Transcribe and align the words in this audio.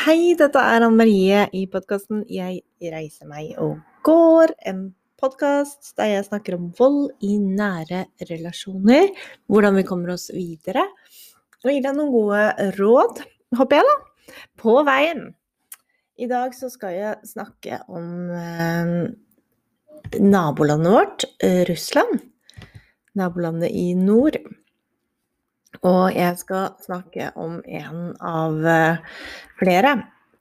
Hei, 0.00 0.32
dette 0.32 0.56
er 0.56 0.80
Anne 0.80 0.96
Marie 0.96 1.40
i 1.52 1.66
podkasten 1.68 2.22
'Jeg 2.24 2.62
reiser 2.92 3.26
meg 3.28 3.50
og 3.60 3.82
går'. 4.06 4.54
En 4.64 4.94
podkast 5.20 5.90
der 5.98 6.08
jeg 6.14 6.24
snakker 6.24 6.54
om 6.56 6.70
vold 6.78 7.10
i 7.20 7.34
nære 7.36 8.06
relasjoner. 8.30 9.10
Hvordan 9.44 9.76
vi 9.76 9.84
kommer 9.84 10.14
oss 10.14 10.30
videre. 10.32 10.86
Og 11.64 11.68
gir 11.68 11.82
deg 11.84 11.98
noen 11.98 12.14
gode 12.14 12.72
råd, 12.78 13.20
håper 13.60 13.76
jeg, 13.76 13.84
da, 13.90 14.38
på 14.56 14.78
veien. 14.88 15.34
I 16.16 16.30
dag 16.32 16.56
så 16.56 16.72
skal 16.72 16.96
jeg 16.96 17.20
snakke 17.34 17.82
om 17.92 18.30
eh, 18.30 20.16
nabolandet 20.16 20.96
vårt, 20.96 21.28
Russland. 21.68 22.24
Nabolandet 23.12 23.68
i 23.68 23.92
nord. 23.92 24.40
Og 25.86 26.12
jeg 26.12 26.36
skal 26.40 26.74
snakke 26.82 27.30
om 27.38 27.60
en 27.64 28.12
av 28.20 28.66
eh, 28.66 29.18
flere 29.60 29.94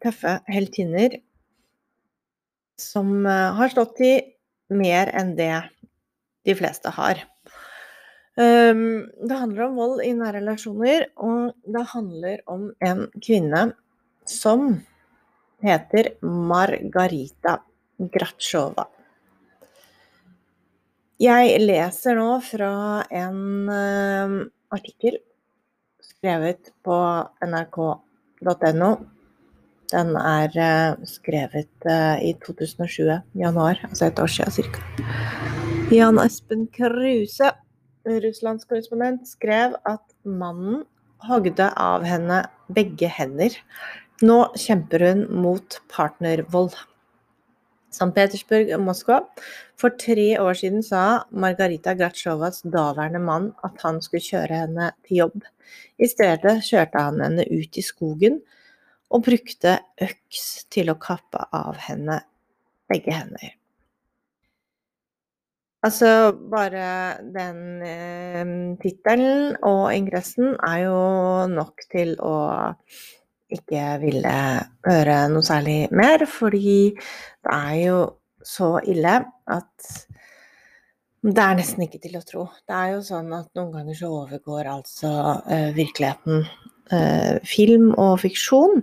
tøffe 0.03 0.39
heltinner 0.49 1.19
som 2.79 3.25
eh, 3.25 3.49
har 3.59 3.71
stått 3.71 4.01
i 4.03 4.13
mer 4.73 5.11
enn 5.15 5.35
det 5.37 5.53
de 6.47 6.55
fleste 6.57 6.91
har. 6.95 7.21
Ehm, 8.39 9.09
det 9.27 9.35
handler 9.35 9.67
om 9.67 9.79
vold 9.79 10.03
i 10.05 10.13
nære 10.15 10.39
relasjoner, 10.39 11.09
og 11.19 11.51
det 11.67 11.85
handler 11.93 12.43
om 12.47 12.69
en 12.79 13.07
kvinne 13.19 13.65
som 14.29 14.71
heter 15.65 16.13
Margarita 16.23 17.57
Gratsjova. 17.99 18.87
Jeg 21.19 21.59
leser 21.59 22.15
nå 22.15 22.37
fra 22.45 22.73
en 23.11 23.41
ehm, 23.75 24.37
artikkel 24.73 25.19
skrevet 26.03 26.71
på 26.83 26.97
nrk.no. 27.45 28.91
Den 29.89 30.11
er 30.21 30.53
uh, 30.53 31.05
skrevet 31.09 31.87
uh, 31.89 32.19
i 32.21 32.35
2007, 32.45 33.09
januar, 33.39 33.79
altså 33.89 34.09
et 34.09 34.19
år 34.21 34.29
siden 34.29 34.69
ca. 34.69 35.07
Jan 35.89 36.21
Espen 36.21 36.67
Kruse, 36.75 37.49
russlandskorrespondent, 38.05 39.25
skrev 39.25 39.73
at 39.89 40.03
mannen 40.23 40.83
hogde 41.25 41.71
av 41.73 42.05
henne 42.05 42.43
begge 42.69 43.09
hender. 43.11 43.55
Nå 44.21 44.37
kjemper 44.59 45.07
hun 45.07 45.25
mot 45.41 45.79
partnervold. 45.91 46.77
St. 47.89 48.11
Petersburg 48.15 48.71
og 48.75 48.83
Moskva. 48.85 49.19
For 49.79 49.95
tre 49.99 50.33
år 50.41 50.57
siden 50.59 50.83
sa 50.85 51.25
Margarita 51.31 51.95
Gratsjovas 51.97 52.63
daværende 52.63 53.21
mann 53.23 53.51
at 53.65 53.79
han 53.85 54.01
skulle 54.05 54.25
kjøre 54.25 54.63
henne 54.65 54.91
til 55.07 55.23
jobb. 55.23 55.45
I 55.99 56.09
stedet 56.09 56.59
kjørte 56.65 57.05
han 57.05 57.21
henne 57.23 57.45
ut 57.49 57.77
i 57.77 57.85
skogen 57.85 58.41
og 59.09 59.25
brukte 59.25 59.79
øks 60.01 60.49
til 60.73 60.91
å 60.91 60.99
kappe 61.01 61.47
av 61.55 61.79
henne 61.87 62.21
begge 62.89 63.13
hender. 63.13 63.55
Altså, 65.79 66.33
bare 66.51 67.21
den 67.31 67.59
eh, 67.87 68.49
tittelen 68.81 69.53
og 69.63 69.93
ingressen 69.95 70.57
er 70.67 70.81
jo 70.89 70.97
nok 71.53 71.85
til 71.87 72.17
å 72.19 72.33
ikke 73.53 73.83
ville 74.03 74.35
høre 74.85 75.17
noe 75.33 75.45
særlig 75.45 75.89
mer, 75.95 76.25
fordi 76.29 76.93
det 76.93 77.55
er 77.55 77.75
jo 77.81 77.97
så 78.45 78.77
ille 78.87 79.15
at 79.49 79.89
det 81.19 81.43
er 81.43 81.57
nesten 81.57 81.83
ikke 81.83 81.99
til 81.99 82.15
å 82.15 82.23
tro. 82.23 82.45
Det 82.63 82.75
er 82.75 82.93
jo 82.93 83.01
sånn 83.03 83.33
at 83.35 83.49
noen 83.57 83.73
ganger 83.73 83.97
så 83.97 84.11
overgår 84.21 84.69
altså 84.71 85.11
uh, 85.43 85.71
virkeligheten 85.75 86.45
uh, 86.93 87.35
film 87.43 87.89
og 87.99 88.21
fiksjon. 88.23 88.79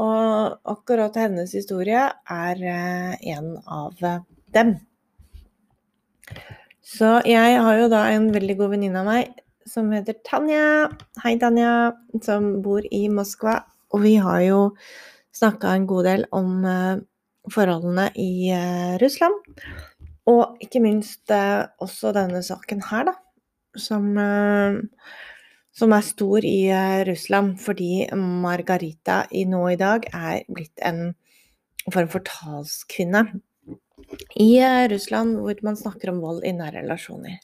Og 0.00 0.58
akkurat 0.74 1.16
hennes 1.16 1.54
historie 1.56 2.02
er 2.10 2.60
uh, 2.60 3.14
en 3.32 3.54
av 3.64 4.04
dem. 4.52 4.74
Så 6.84 7.20
jeg 7.24 7.56
har 7.64 7.80
jo 7.80 7.88
da 7.92 8.04
en 8.12 8.28
veldig 8.34 8.58
god 8.60 8.74
venninne 8.74 9.00
av 9.00 9.08
meg 9.08 9.32
som 9.68 9.90
heter 9.92 10.16
Tanja. 10.24 10.88
Hei, 11.22 11.36
Tanja. 11.40 11.92
Som 12.22 12.60
bor 12.64 12.84
i 12.84 13.06
Moskva. 13.12 13.60
Og 13.94 14.04
vi 14.04 14.16
har 14.22 14.40
jo 14.44 14.60
snakka 15.36 15.74
en 15.74 15.86
god 15.90 16.06
del 16.08 16.26
om 16.36 16.64
uh, 16.64 17.00
forholdene 17.50 18.10
i 18.18 18.50
uh, 18.54 18.96
Russland. 19.02 19.36
Og 20.30 20.60
ikke 20.62 20.82
minst 20.84 21.32
uh, 21.34 21.66
også 21.82 22.14
denne 22.16 22.42
saken 22.46 22.84
her, 22.90 23.10
da. 23.10 23.16
Som, 23.78 24.16
som 25.78 25.92
er 25.94 26.02
stor 26.02 26.42
i 26.42 26.72
Russland 27.06 27.52
fordi 27.62 28.08
Margarita 28.18 29.20
i 29.30 29.44
nå 29.46 29.60
i 29.70 29.76
dag 29.78 30.08
er 30.10 30.40
blitt 30.50 30.82
en 30.82 31.12
form 31.86 32.10
for 32.10 32.26
talskvinne 32.26 33.22
i 34.40 34.52
Russland 34.92 35.38
hvor 35.42 35.62
man 35.66 35.78
snakker 35.78 36.12
om 36.12 36.20
vold 36.24 36.44
i 36.46 36.52
nære 36.56 36.82
relasjoner. 36.82 37.38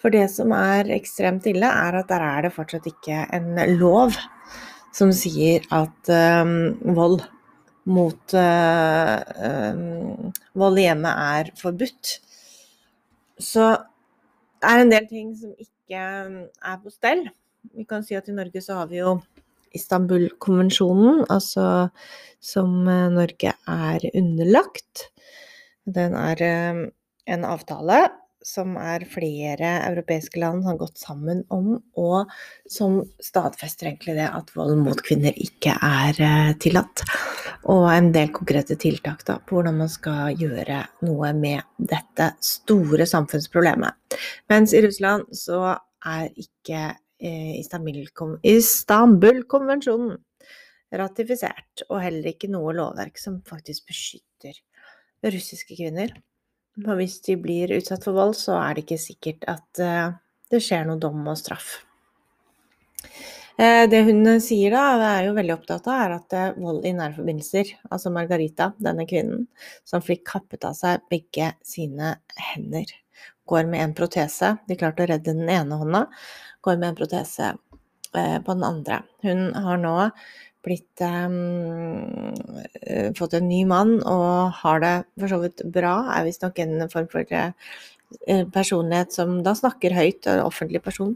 For 0.00 0.12
det 0.12 0.26
som 0.32 0.52
er 0.52 0.90
ekstremt 0.92 1.46
ille, 1.48 1.64
er 1.64 1.96
at 2.00 2.10
der 2.10 2.20
er 2.20 2.44
det 2.44 2.52
fortsatt 2.52 2.86
ikke 2.90 3.22
en 3.32 3.54
lov 3.80 4.12
som 4.94 5.10
sier 5.16 5.64
at 5.74 6.10
um, 6.44 6.74
vold 6.96 7.22
mot 7.90 8.34
uh, 8.36 9.16
um, 9.48 10.32
Vold 10.56 10.78
i 10.78 10.84
hjemmet 10.86 11.22
er 11.38 11.48
forbudt. 11.58 12.12
Så 13.40 13.64
det 14.60 14.70
er 14.70 14.82
en 14.82 14.92
del 14.92 15.08
ting 15.10 15.32
som 15.36 15.56
ikke 15.58 16.04
er 16.04 16.76
på 16.84 16.92
stell. 16.92 17.24
Vi 17.74 17.86
kan 17.88 18.04
si 18.06 18.16
at 18.16 18.28
i 18.30 18.36
Norge 18.36 18.62
så 18.62 18.78
har 18.82 18.92
vi 18.92 19.00
jo 19.00 19.16
Istanbul-konvensjonen, 19.74 21.24
altså 21.32 21.88
som 22.38 22.84
Norge 22.86 23.56
er 23.66 24.06
underlagt. 24.14 25.08
Den 25.84 26.16
er 26.16 26.40
um, 26.72 26.84
en 27.28 27.44
avtale 27.48 28.06
som 28.44 28.74
er 28.76 29.06
flere 29.08 29.70
europeiske 29.88 30.36
land 30.40 30.64
har 30.66 30.76
gått 30.80 30.98
sammen 31.00 31.44
om, 31.52 31.82
og 31.96 32.30
som 32.70 33.02
stadfester 33.22 33.86
egentlig 33.88 34.14
det 34.18 34.28
at 34.28 34.52
vold 34.56 34.78
mot 34.84 35.02
kvinner 35.04 35.32
ikke 35.40 35.72
er 35.80 36.20
eh, 36.20 36.52
tillatt. 36.60 37.02
Og 37.72 37.88
en 37.88 38.12
del 38.12 38.28
konkrete 38.36 38.76
tiltak 38.80 39.24
da, 39.24 39.38
på 39.40 39.54
hvordan 39.56 39.78
man 39.80 39.88
skal 39.92 40.36
gjøre 40.36 40.86
noe 41.08 41.32
med 41.38 41.60
dette 41.78 42.32
store 42.44 43.06
samfunnsproblemet. 43.08 43.94
Mens 44.52 44.74
i 44.76 44.82
Russland 44.84 45.24
så 45.32 45.78
er 46.04 46.28
ikke 46.36 46.92
eh, 46.92 47.56
Istanbul-konvensjonen 47.62 50.20
ratifisert, 50.94 51.82
og 51.88 52.04
heller 52.04 52.28
ikke 52.30 52.52
noe 52.52 52.76
lovverk 52.76 53.16
som 53.18 53.40
faktisk 53.48 53.88
beskytter 53.88 54.52
russiske 55.32 55.76
kvinner. 55.78 56.12
Og 56.82 56.98
hvis 56.98 57.20
de 57.24 57.36
blir 57.38 57.72
utsatt 57.76 58.04
for 58.06 58.16
vold, 58.16 58.34
så 58.38 58.56
er 58.58 58.74
det 58.74 58.84
ikke 58.84 59.00
sikkert 59.00 59.46
at 59.50 59.82
uh, 59.82 60.14
det 60.50 60.60
skjer 60.64 60.88
noe 60.88 61.00
dom 61.00 61.20
og 61.30 61.38
straff. 61.38 61.76
Uh, 63.54 63.86
det 63.86 64.02
hun 64.08 64.26
sier 64.42 64.74
da, 64.74 64.82
er 65.12 65.28
jo 65.28 65.36
veldig 65.36 65.54
opptatt 65.54 65.86
av, 65.86 66.00
er 66.02 66.16
at 66.16 66.58
vold 66.58 66.82
i 66.88 66.94
nære 66.96 67.14
forbindelser, 67.20 67.76
altså 67.94 68.10
Margarita, 68.14 68.72
denne 68.82 69.06
kvinnen, 69.10 69.46
som 69.86 70.02
fikk 70.02 70.26
kappet 70.32 70.66
av 70.66 70.74
seg 70.78 71.04
begge 71.12 71.52
sine 71.62 72.16
hender, 72.50 72.90
går 73.46 73.70
med 73.70 73.84
en 73.84 73.94
protese. 73.94 74.56
De 74.66 74.78
klarte 74.80 75.06
å 75.06 75.12
redde 75.12 75.36
den 75.36 75.46
ene 75.52 75.78
hånda, 75.78 76.08
går 76.64 76.80
med 76.80 76.90
en 76.90 76.98
protese 76.98 77.54
på 78.14 78.54
den 78.54 78.64
andre. 78.66 79.02
Hun 79.22 79.48
har 79.54 79.78
nå 79.82 79.94
blitt 80.64 81.02
um, 81.04 82.32
fått 83.18 83.36
en 83.38 83.48
ny 83.48 83.62
mann 83.68 83.98
og 84.00 84.54
har 84.62 84.82
det 84.82 84.94
for 85.20 85.32
så 85.32 85.40
vidt 85.42 85.64
bra, 85.74 85.94
er 86.16 86.26
visstnok 86.26 86.60
en 86.64 86.88
form 86.92 87.08
for 87.12 87.34
uh, 87.36 87.52
personlighet 88.54 89.14
som 89.14 89.38
da 89.46 89.54
snakker 89.58 89.96
høyt, 89.96 90.26
og 90.30 90.48
offentlig 90.48 90.82
person. 90.84 91.14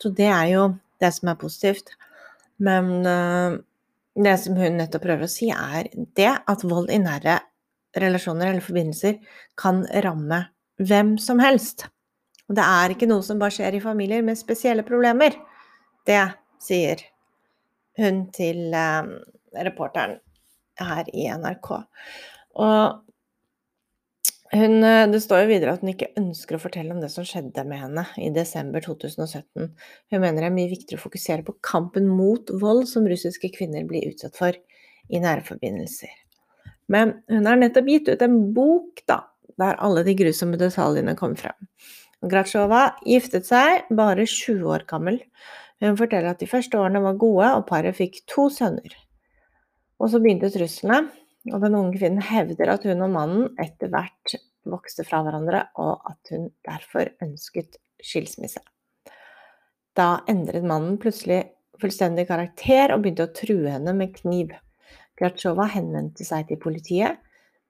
Så 0.00 0.12
det 0.16 0.30
er 0.30 0.46
jo 0.54 0.68
det 1.00 1.12
som 1.16 1.32
er 1.32 1.40
positivt. 1.40 1.94
Men 2.60 2.90
uh, 3.06 3.60
det 4.20 4.36
som 4.42 4.58
hun 4.58 4.80
nettopp 4.80 5.06
prøver 5.06 5.26
å 5.28 5.30
si, 5.30 5.50
er 5.54 5.88
det 6.18 6.32
at 6.34 6.66
vold 6.66 6.90
i 6.92 7.00
nære 7.02 7.38
relasjoner 8.00 8.52
eller 8.52 8.64
forbindelser 8.64 9.18
kan 9.58 9.82
ramme 10.04 10.44
hvem 10.80 11.16
som 11.20 11.40
helst. 11.42 11.86
Og 12.50 12.56
det 12.58 12.66
er 12.66 12.94
ikke 12.94 13.08
noe 13.10 13.22
som 13.22 13.38
bare 13.40 13.54
skjer 13.54 13.76
i 13.78 13.82
familier 13.82 14.22
med 14.26 14.38
spesielle 14.38 14.84
problemer. 14.86 15.36
Det 16.06 16.22
sier 16.62 17.02
hun 17.98 18.24
til 18.34 18.74
eh, 18.76 19.12
reporteren 19.66 20.18
her 20.80 21.08
i 21.12 21.28
NRK. 21.34 21.70
Og 22.60 23.00
hun, 24.52 24.82
eh, 24.82 25.06
det 25.10 25.20
står 25.22 25.44
jo 25.44 25.50
videre 25.52 25.74
at 25.76 25.84
hun 25.84 25.92
ikke 25.92 26.10
ønsker 26.18 26.56
å 26.56 26.62
fortelle 26.62 26.94
om 26.94 27.02
det 27.02 27.12
som 27.12 27.26
skjedde 27.26 27.62
med 27.68 27.82
henne 27.84 28.06
i 28.18 28.32
desember 28.34 28.82
2017. 28.82 29.68
Hun 30.10 30.24
mener 30.24 30.42
det 30.42 30.48
er 30.48 30.56
mye 30.56 30.72
viktigere 30.72 30.98
å 30.98 31.04
fokusere 31.04 31.46
på 31.46 31.54
kampen 31.66 32.08
mot 32.10 32.50
vold 32.62 32.88
som 32.90 33.06
russiske 33.06 33.52
kvinner 33.54 33.86
blir 33.86 34.08
utsatt 34.10 34.38
for 34.38 34.58
i 35.10 35.22
nære 35.22 35.46
forbindelser. 35.46 36.10
Men 36.90 37.20
hun 37.30 37.46
har 37.46 37.60
nettopp 37.60 37.86
gitt 37.92 38.10
ut 38.10 38.22
en 38.26 38.40
bok 38.56 39.04
da, 39.06 39.22
der 39.60 39.78
alle 39.78 40.02
de 40.06 40.16
grusomme 40.18 40.58
detaljene 40.58 41.14
kom 41.18 41.36
frem. 41.38 41.54
Gratsjova 42.26 42.96
giftet 43.06 43.46
seg 43.48 43.86
bare 43.96 44.26
20 44.28 44.66
år 44.68 44.82
gammel. 44.90 45.22
Hun 45.80 45.96
forteller 45.96 46.34
at 46.34 46.42
de 46.42 46.48
første 46.50 46.76
årene 46.78 47.00
var 47.02 47.18
gode, 47.20 47.48
og 47.56 47.66
paret 47.68 47.96
fikk 47.96 48.20
to 48.28 48.48
sønner. 48.52 48.92
Og 50.00 50.12
så 50.12 50.20
begynte 50.20 50.50
truslene, 50.52 51.06
og 51.52 51.62
den 51.64 51.76
unge 51.78 51.96
kvinnen 51.96 52.24
hevder 52.24 52.74
at 52.74 52.84
hun 52.88 53.04
og 53.06 53.12
mannen 53.14 53.46
etter 53.60 53.92
hvert 53.92 54.36
vokste 54.68 55.06
fra 55.08 55.22
hverandre, 55.24 55.64
og 55.80 56.04
at 56.10 56.34
hun 56.34 56.50
derfor 56.68 57.08
ønsket 57.24 57.80
skilsmisse. 58.04 58.60
Da 59.96 60.20
endret 60.30 60.66
mannen 60.68 60.98
plutselig 61.00 61.42
fullstendig 61.80 62.26
karakter 62.28 62.92
og 62.94 63.02
begynte 63.02 63.26
å 63.26 63.34
true 63.34 63.72
henne 63.72 63.94
med 63.96 64.12
kniv. 64.18 64.52
Gratsjova 65.20 65.66
henvendte 65.72 66.24
seg 66.28 66.48
til 66.48 66.60
politiet, 66.60 67.20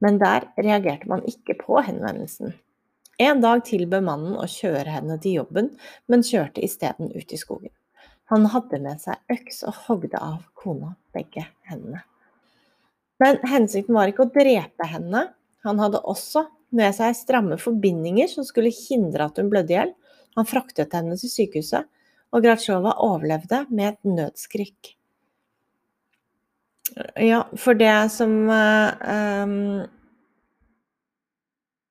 men 0.02 0.18
der 0.20 0.48
reagerte 0.58 1.08
man 1.10 1.22
ikke 1.28 1.56
på 1.60 1.80
henvendelsen. 1.86 2.54
En 3.20 3.42
dag 3.42 3.62
tilbød 3.68 4.06
mannen 4.06 4.38
å 4.40 4.46
kjøre 4.48 4.88
henne 4.94 5.18
til 5.20 5.42
jobben, 5.42 5.74
men 6.08 6.24
kjørte 6.24 6.64
isteden 6.64 7.12
ut 7.12 7.34
i 7.34 7.38
skogen. 7.40 7.72
Han 8.30 8.46
hadde 8.52 8.78
med 8.82 9.02
seg 9.02 9.34
øks 9.34 9.64
og 9.66 9.78
hogde 9.88 10.18
av 10.22 10.44
kona 10.58 10.94
begge 11.14 11.48
hendene. 11.66 12.04
Men 13.20 13.40
hensikten 13.50 13.96
var 13.96 14.08
ikke 14.10 14.28
å 14.28 14.32
drepe 14.32 14.86
henne. 14.86 15.26
Han 15.66 15.82
hadde 15.82 16.00
også 16.08 16.46
med 16.76 16.94
seg 16.96 17.16
stramme 17.18 17.58
forbindinger 17.60 18.30
som 18.30 18.46
skulle 18.46 18.72
hindre 18.72 19.26
at 19.26 19.40
hun 19.40 19.50
blødde 19.52 19.74
i 19.74 19.76
hjel. 19.76 19.92
Han 20.38 20.48
fraktet 20.48 20.94
henne 20.94 21.18
til 21.18 21.32
sykehuset, 21.32 21.88
og 22.30 22.44
Gratsjova 22.46 22.94
overlevde 23.02 23.64
med 23.74 23.96
et 23.96 24.06
nødskrik. 24.06 24.94
Ja, 27.18 27.44
for 27.58 27.78
det 27.78 28.10
som 28.10 28.32
um, 28.50 29.86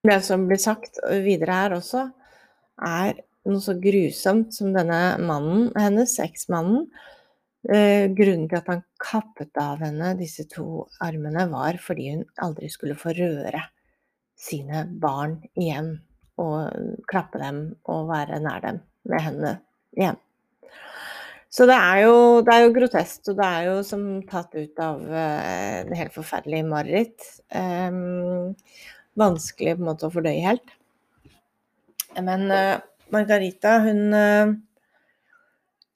Det 0.03 0.17
som 0.23 0.47
blir 0.47 0.59
sagt 0.59 0.99
videre 1.23 1.55
her 1.55 1.75
også, 1.75 2.05
er 2.87 3.19
noe 3.47 3.63
så 3.63 3.77
grusomt 3.79 4.51
som 4.55 4.73
denne 4.75 4.99
mannen 5.23 5.69
hennes, 5.79 6.17
eksmannen 6.23 6.89
Eh, 7.67 8.07
Grunnen 8.15 8.47
til 8.47 8.59
at 8.61 8.69
han 8.71 8.85
kappet 9.03 9.57
av 9.59 9.81
henne 9.83 10.13
disse 10.19 10.45
to 10.47 10.85
armene, 11.03 11.43
var 11.51 11.79
fordi 11.83 12.07
hun 12.13 12.23
aldri 12.39 12.69
skulle 12.71 12.95
få 12.99 13.11
røre 13.17 13.65
sine 14.39 14.85
barn 15.01 15.39
igjen. 15.59 15.97
Og 16.39 17.03
klappe 17.11 17.41
dem 17.41 17.65
og 17.91 18.07
være 18.07 18.39
nær 18.39 18.63
dem 18.63 18.79
med 19.11 19.23
hendene 19.25 19.53
igjen. 19.97 20.19
Så 21.49 21.65
det 21.65 21.75
er, 21.75 22.03
jo, 22.05 22.15
det 22.45 22.53
er 22.53 22.63
jo 22.63 22.73
grotesk, 22.75 23.23
og 23.31 23.39
det 23.39 23.45
er 23.49 23.63
jo 23.65 23.77
som 23.83 24.03
tatt 24.29 24.53
ut 24.55 24.81
av 24.85 25.01
eh, 25.03 25.79
en 25.81 25.95
helt 25.97 26.13
forferdelig 26.15 26.61
mareritt. 26.69 27.25
Eh, 27.49 27.99
vanskelig 29.19 29.75
på 29.75 29.83
en 29.83 29.89
måte 29.89 30.07
å 30.07 30.13
fordøye 30.13 30.45
helt. 30.45 30.75
Men 32.19 32.47
uh, 32.49 32.79
Margarita, 33.13 33.77
hun 33.85 34.13
uh, 34.13 34.55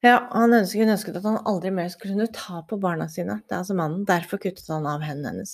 ja, 0.04 0.18
han 0.32 0.52
ønsket, 0.52 0.82
hun 0.82 0.92
ønsket 0.92 1.16
at 1.16 1.24
han 1.24 1.38
aldri 1.48 1.70
mer 1.72 1.88
skulle 1.88 2.12
kunne 2.18 2.26
ta 2.36 2.58
på 2.68 2.76
barna 2.84 3.06
sine. 3.08 3.38
Det 3.48 3.56
er 3.56 3.62
altså 3.62 3.76
mannen. 3.80 4.02
Derfor 4.04 4.42
kuttet 4.44 4.68
han 4.68 4.84
av 4.90 5.06
hendene 5.06 5.32
hennes. 5.32 5.54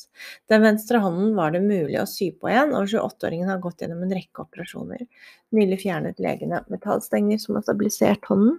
Den 0.49 0.63
venstre 0.65 0.97
hånden 1.03 1.35
var 1.37 1.53
det 1.53 1.61
mulig 1.61 1.99
å 2.01 2.07
sy 2.09 2.31
på 2.33 2.49
igjen, 2.49 2.73
og 2.73 2.89
28-åringen 2.89 3.51
har 3.53 3.61
gått 3.61 3.83
gjennom 3.83 4.01
en 4.07 4.15
rekke 4.17 4.47
operasjoner. 4.47 5.05
Nylig 5.53 5.77
fjernet 5.83 6.23
legene 6.25 6.63
metallstenger 6.73 7.37
som 7.43 7.59
har 7.59 7.67
stabilisert 7.67 8.25
hånden. 8.25 8.57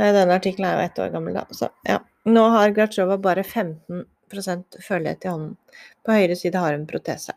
Denne 0.00 0.40
artikkelen 0.40 0.70
er 0.70 0.80
jo 0.80 0.88
ett 0.88 1.04
år 1.04 1.12
gammel, 1.18 1.36
da. 1.36 1.44
Så 1.52 1.68
ja. 1.84 2.00
Nå 2.24 2.48
har 2.56 2.72
Gratsjova 2.72 3.20
bare 3.20 3.44
15% 3.44 4.80
følelighet 4.88 5.28
i 5.28 5.34
hånden. 5.34 5.56
På 6.00 6.16
høyre 6.16 6.40
side 6.40 6.64
har 6.64 6.72
hun 6.78 6.88
protese. 6.88 7.36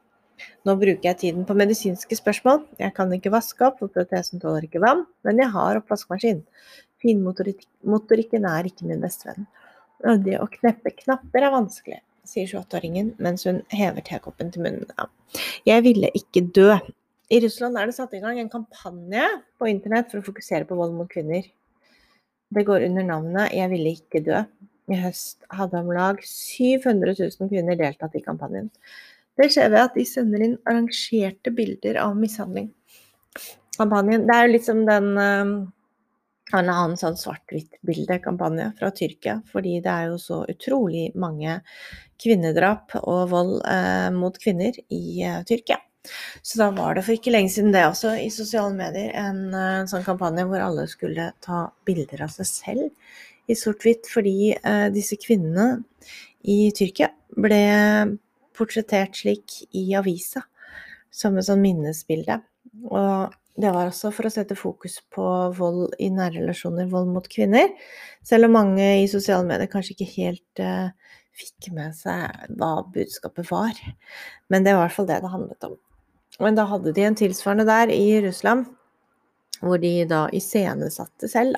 Nå 0.67 0.75
bruker 0.79 1.09
jeg 1.09 1.19
tiden 1.21 1.45
på 1.47 1.55
medisinske 1.57 2.17
spørsmål. 2.19 2.63
Jeg 2.81 2.93
kan 2.97 3.13
ikke 3.15 3.33
vaske 3.33 3.65
opp, 3.67 3.79
for 3.81 3.93
protesen 3.93 4.41
tåler 4.43 4.67
ikke 4.67 4.81
vann, 4.83 5.05
men 5.27 5.41
jeg 5.41 5.49
har 5.53 5.79
oppvaskmaskin. 5.79 6.43
Finmotorikken 7.03 8.47
er 8.49 8.69
ikke 8.69 8.87
min 8.89 9.01
bestevenn. 9.03 9.47
Det 10.23 10.37
å 10.37 10.49
kneppe 10.51 10.93
knapper 11.03 11.47
er 11.47 11.53
vanskelig, 11.53 11.99
sier 12.27 12.49
28-åringen 12.51 13.15
mens 13.23 13.47
hun 13.49 13.63
hever 13.73 14.05
tekoppen 14.05 14.51
til 14.53 14.65
munnen. 14.67 14.85
Ja. 14.97 15.07
Jeg 15.73 15.85
ville 15.87 16.11
ikke 16.17 16.45
dø. 16.53 16.71
I 17.33 17.41
Russland 17.43 17.75
er 17.75 17.89
det 17.89 17.97
satt 17.97 18.13
i 18.15 18.21
gang 18.23 18.37
en 18.39 18.51
kampanje 18.51 19.25
på 19.59 19.67
internett 19.67 20.11
for 20.11 20.21
å 20.21 20.27
fokusere 20.27 20.67
på 20.69 20.77
vold 20.79 20.93
mot 20.95 21.09
kvinner. 21.11 21.49
Det 22.53 22.63
går 22.63 22.85
under 22.87 23.03
navnet 23.03 23.51
'Jeg 23.51 23.69
ville 23.69 23.95
ikke 23.97 24.23
dø'. 24.23 24.45
I 24.87 24.95
høst 24.95 25.43
hadde 25.51 25.81
om 25.81 25.89
lag 25.91 26.21
700 26.23 27.15
000 27.19 27.49
kvinner 27.51 27.75
deltatt 27.75 28.15
i 28.15 28.23
kampanjen. 28.23 28.69
Det 29.37 29.49
skjer 29.53 29.71
ved 29.73 29.83
at 29.83 29.97
de 29.97 30.05
sender 30.07 30.43
inn 30.43 30.57
arrangerte 30.65 31.53
bilder 31.53 31.99
av 32.01 32.17
mishandling. 32.17 32.71
Kampanjen 33.77 34.25
Det 34.25 34.35
er 34.35 34.47
jo 34.47 34.53
litt 34.55 34.65
som 34.65 34.79
den 34.87 35.11
uh, 35.17 35.51
en 36.55 36.69
annen 36.71 36.95
sånn 36.99 37.17
svart-hvitt-bilde-kampanje 37.19 38.71
fra 38.79 38.91
Tyrkia, 38.95 39.41
fordi 39.51 39.77
det 39.83 39.91
er 39.91 40.11
jo 40.11 40.19
så 40.21 40.41
utrolig 40.49 41.09
mange 41.19 41.59
kvinnedrap 42.21 42.95
og 43.01 43.27
vold 43.33 43.57
eh, 43.67 44.07
mot 44.15 44.37
kvinner 44.41 44.77
i 44.87 45.21
eh, 45.27 45.41
Tyrkia. 45.47 45.81
Så 46.41 46.61
da 46.61 46.69
var 46.71 46.95
det 46.95 47.03
for 47.03 47.17
ikke 47.17 47.33
lenge 47.33 47.51
siden 47.51 47.73
det 47.75 47.83
også 47.83 48.13
i 48.21 48.29
sosiale 48.31 48.71
medier 48.77 49.11
en, 49.19 49.41
en 49.51 49.81
eh, 49.83 49.89
sånn 49.91 50.05
kampanje 50.07 50.47
hvor 50.47 50.63
alle 50.63 50.87
skulle 50.87 51.33
ta 51.43 51.65
bilder 51.87 52.23
av 52.25 52.31
seg 52.31 52.47
selv 52.49 53.51
i 53.51 53.55
sort-hvitt, 53.55 54.07
fordi 54.11 54.53
eh, 54.55 54.87
disse 54.95 55.19
kvinnene 55.19 55.83
i 56.47 56.69
Tyrkia 56.75 57.11
ble 57.35 57.61
portrettert 58.57 59.17
slik 59.21 59.61
i 59.77 59.85
avisa, 59.97 60.43
som 61.13 61.37
et 61.37 61.47
sånn 61.47 61.63
minnesbilde. 61.63 62.41
Og 62.89 63.35
det 63.57 63.71
var 63.73 63.89
også 63.89 64.11
for 64.13 64.29
å 64.29 64.31
sette 64.33 64.57
fokus 64.57 64.99
på 65.13 65.25
vold 65.57 65.95
i 66.03 66.11
nære 66.13 66.43
relasjoner, 66.43 66.89
vold 66.91 67.09
mot 67.09 67.25
kvinner. 67.31 67.71
Selv 68.25 68.49
om 68.49 68.57
mange 68.59 68.85
i 69.01 69.07
sosiale 69.09 69.47
medier 69.47 69.69
kanskje 69.71 69.95
ikke 69.95 70.11
helt 70.13 70.61
uh, 70.61 70.91
fikk 71.37 71.71
med 71.73 71.95
seg 71.97 72.53
hva 72.59 72.71
budskapet 72.93 73.49
var. 73.49 73.79
Men 74.53 74.65
det 74.65 74.75
var 74.75 74.83
i 74.83 74.85
hvert 74.85 74.97
fall 74.97 75.09
det 75.09 75.21
det 75.23 75.33
handlet 75.33 75.69
om. 75.69 75.77
Men 76.43 76.57
da 76.57 76.67
hadde 76.69 76.93
de 76.93 77.07
en 77.07 77.17
tilsvarende 77.17 77.65
der 77.65 77.93
i 77.93 78.19
Russland, 78.27 78.67
hvor 79.57 79.81
de 79.81 79.93
da 80.05 80.27
iscenesatte 80.37 81.29
selv 81.31 81.57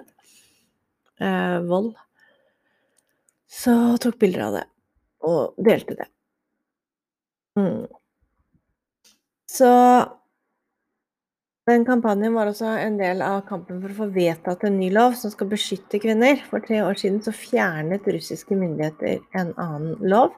uh, 1.19 1.59
vold. 1.67 1.91
Så 3.49 3.73
tok 3.99 4.21
bilder 4.21 4.45
av 4.45 4.55
det, 4.55 4.65
og 5.27 5.59
delte 5.67 5.99
det. 5.99 6.07
Så 9.59 9.69
den 11.69 11.83
kampanjen 11.85 12.33
var 12.33 12.49
også 12.49 12.71
en 12.81 12.95
del 12.97 13.21
av 13.21 13.43
kampen 13.49 13.81
for 13.83 13.91
å 13.91 13.97
få 13.97 14.11
vedtatt 14.15 14.63
en 14.65 14.79
ny 14.79 14.87
lov 14.95 15.17
som 15.19 15.33
skal 15.33 15.51
beskytte 15.51 15.99
kvinner. 16.01 16.39
For 16.49 16.63
tre 16.65 16.79
år 16.85 16.97
siden 16.97 17.19
så 17.25 17.35
fjernet 17.35 18.07
russiske 18.09 18.57
myndigheter 18.57 19.19
en 19.37 19.51
annen 19.59 19.97
lov 19.99 20.31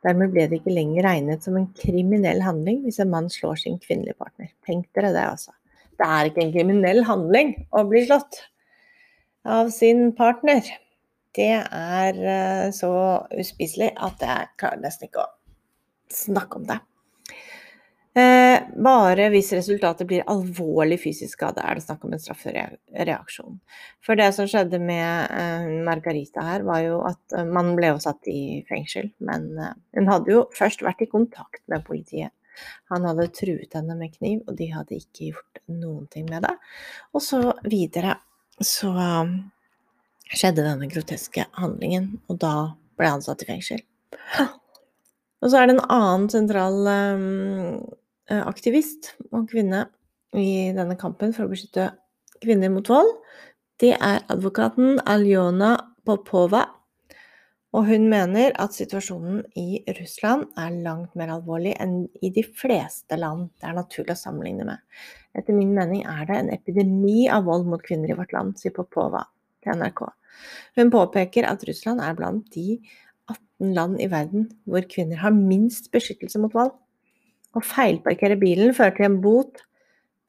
Dermed 0.00 0.32
ble 0.32 0.46
det 0.48 0.60
ikke 0.60 0.72
lenger 0.72 1.04
regnet 1.04 1.44
som 1.44 1.58
en 1.60 1.66
kriminell 1.76 2.40
handling 2.40 2.78
hvis 2.86 3.00
en 3.02 3.10
mann 3.12 3.28
slår 3.32 3.58
sin 3.60 3.76
kvinnelige 3.82 4.16
partner. 4.16 4.48
Tenk 4.64 4.86
dere 4.96 5.12
det, 5.12 5.24
altså. 5.34 5.52
Det 6.00 6.06
er 6.06 6.30
ikke 6.30 6.44
en 6.46 6.54
kriminell 6.54 7.02
handling 7.04 7.52
å 7.76 7.84
bli 7.88 8.06
slått 8.06 8.38
av 9.44 9.68
sin 9.74 10.14
partner. 10.16 10.64
Det 11.36 11.52
er 11.60 12.22
eh, 12.32 12.70
så 12.74 12.92
uspiselig 13.36 13.92
at 14.00 14.24
jeg 14.24 14.48
klarer 14.60 14.80
nesten 14.80 15.10
ikke 15.10 15.26
å 15.26 15.34
snakke 16.10 16.62
om 16.62 16.64
det. 16.72 16.80
Eh, 18.20 18.62
bare 18.84 19.28
hvis 19.32 19.52
resultatet 19.54 20.08
blir 20.08 20.26
alvorlig 20.30 20.98
fysisk 21.02 21.36
skade, 21.36 21.62
er 21.62 21.78
det 21.78 21.84
snakk 21.84 22.04
om 22.04 22.14
en 22.14 22.22
straffereaksjon. 22.22 23.60
For 24.04 24.18
det 24.18 24.30
som 24.36 24.48
skjedde 24.50 24.80
med 24.82 25.30
eh, 25.36 25.68
Margarita 25.86 26.44
her, 26.44 26.64
var 26.66 26.82
jo 26.84 27.00
at 27.06 27.36
eh, 27.36 27.46
man 27.46 27.74
ble 27.78 27.92
jo 27.92 28.02
satt 28.02 28.26
i 28.30 28.62
fengsel. 28.68 29.12
Men 29.24 29.48
hun 29.96 30.10
hadde 30.10 30.34
jo 30.34 30.44
først 30.56 30.84
vært 30.86 31.04
i 31.04 31.10
kontakt 31.10 31.62
med 31.70 31.86
politiet. 31.86 32.34
Han 32.92 33.06
hadde 33.08 33.30
truet 33.36 33.78
henne 33.78 33.96
med 33.96 34.12
kniv, 34.16 34.42
og 34.48 34.58
de 34.58 34.68
hadde 34.74 34.98
ikke 34.98 35.30
gjort 35.30 35.62
noen 35.70 36.04
ting 36.12 36.26
med 36.28 36.44
det. 36.44 36.56
Og 37.14 37.24
så 37.24 37.44
videre 37.64 38.18
så 38.60 38.90
skjedde 40.30 40.66
denne 40.66 40.90
groteske 40.90 41.46
handlingen, 41.56 42.18
og 42.28 42.42
da 42.42 42.54
ble 43.00 43.14
han 43.14 43.24
satt 43.24 43.46
i 43.46 43.48
fengsel. 43.48 43.80
Og 45.40 45.48
så 45.48 45.56
er 45.56 45.70
det 45.70 45.78
en 45.78 45.86
annen 45.88 46.26
sentral 46.32 46.82
um, 46.84 47.78
aktivist 48.30 49.14
og 49.30 49.48
kvinne 49.50 49.86
i 50.38 50.70
denne 50.76 50.96
kampen 50.98 51.34
for 51.34 51.46
å 51.46 51.52
beskytte 51.52 51.90
kvinner 52.42 52.72
mot 52.72 52.88
vold. 52.88 53.10
Det 53.80 53.94
er 53.96 54.22
advokaten 54.30 55.00
Aljona 55.08 55.76
Popova. 56.06 56.66
Og 57.70 57.86
hun 57.86 58.08
mener 58.10 58.50
at 58.58 58.74
situasjonen 58.74 59.44
i 59.58 59.82
Russland 60.00 60.48
er 60.58 60.74
langt 60.82 61.12
mer 61.18 61.30
alvorlig 61.36 61.76
enn 61.78 62.00
i 62.18 62.32
de 62.34 62.42
fleste 62.42 63.14
land 63.18 63.46
det 63.60 63.68
er 63.68 63.76
naturlig 63.76 64.16
å 64.16 64.18
sammenligne 64.24 64.66
med. 64.66 64.80
Etter 65.38 65.54
min 65.54 65.70
mening 65.76 66.02
er 66.10 66.24
det 66.26 66.38
en 66.40 66.50
epidemi 66.50 67.28
av 67.30 67.46
vold 67.46 67.68
mot 67.70 67.82
kvinner 67.84 68.10
i 68.10 68.16
vårt 68.18 68.34
land, 68.34 68.56
sier 68.58 68.74
Popova 68.74 69.22
til 69.62 69.78
NRK. 69.78 70.02
Hun 70.80 70.90
påpeker 70.90 71.46
at 71.46 71.62
Russland 71.68 72.02
er 72.02 72.18
blant 72.18 72.50
de 72.56 72.80
18 73.30 73.74
land 73.76 74.02
i 74.02 74.10
verden 74.10 74.48
hvor 74.66 74.82
kvinner 74.90 75.22
har 75.22 75.36
minst 75.36 75.92
beskyttelse 75.94 76.42
mot 76.42 76.56
vold. 76.56 76.74
Å 77.50 77.62
feilparkere 77.66 78.38
bilen 78.38 78.74
fører 78.76 78.94
til 78.96 79.08
en 79.08 79.20
bot 79.24 79.64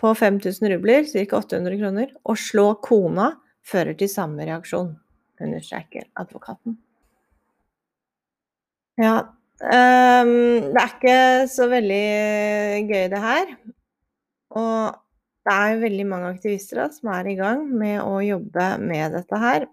på 0.02 0.14
5000 0.18 0.72
rubler, 0.74 1.06
ca. 1.06 1.42
800 1.42 1.78
kroner. 1.82 2.14
Å 2.26 2.38
slå 2.38 2.72
kona 2.82 3.36
fører 3.68 3.98
til 3.98 4.10
samme 4.10 4.48
reaksjon, 4.48 4.96
understreker 5.42 6.08
advokaten. 6.20 6.80
Ja. 9.02 9.20
Um, 9.62 10.74
det 10.74 10.82
er 10.82 10.90
ikke 10.96 11.18
så 11.54 11.68
veldig 11.70 12.06
gøy, 12.90 13.06
det 13.14 13.22
her. 13.22 13.52
Og 14.58 14.98
det 15.46 15.54
er 15.54 15.82
veldig 15.82 16.08
mange 16.10 16.32
aktivister 16.34 16.82
da, 16.82 16.88
som 16.94 17.12
er 17.14 17.30
i 17.30 17.38
gang 17.38 17.68
med 17.70 18.02
å 18.02 18.18
jobbe 18.26 18.68
med 18.82 19.14
dette 19.18 19.42
her. 19.42 19.68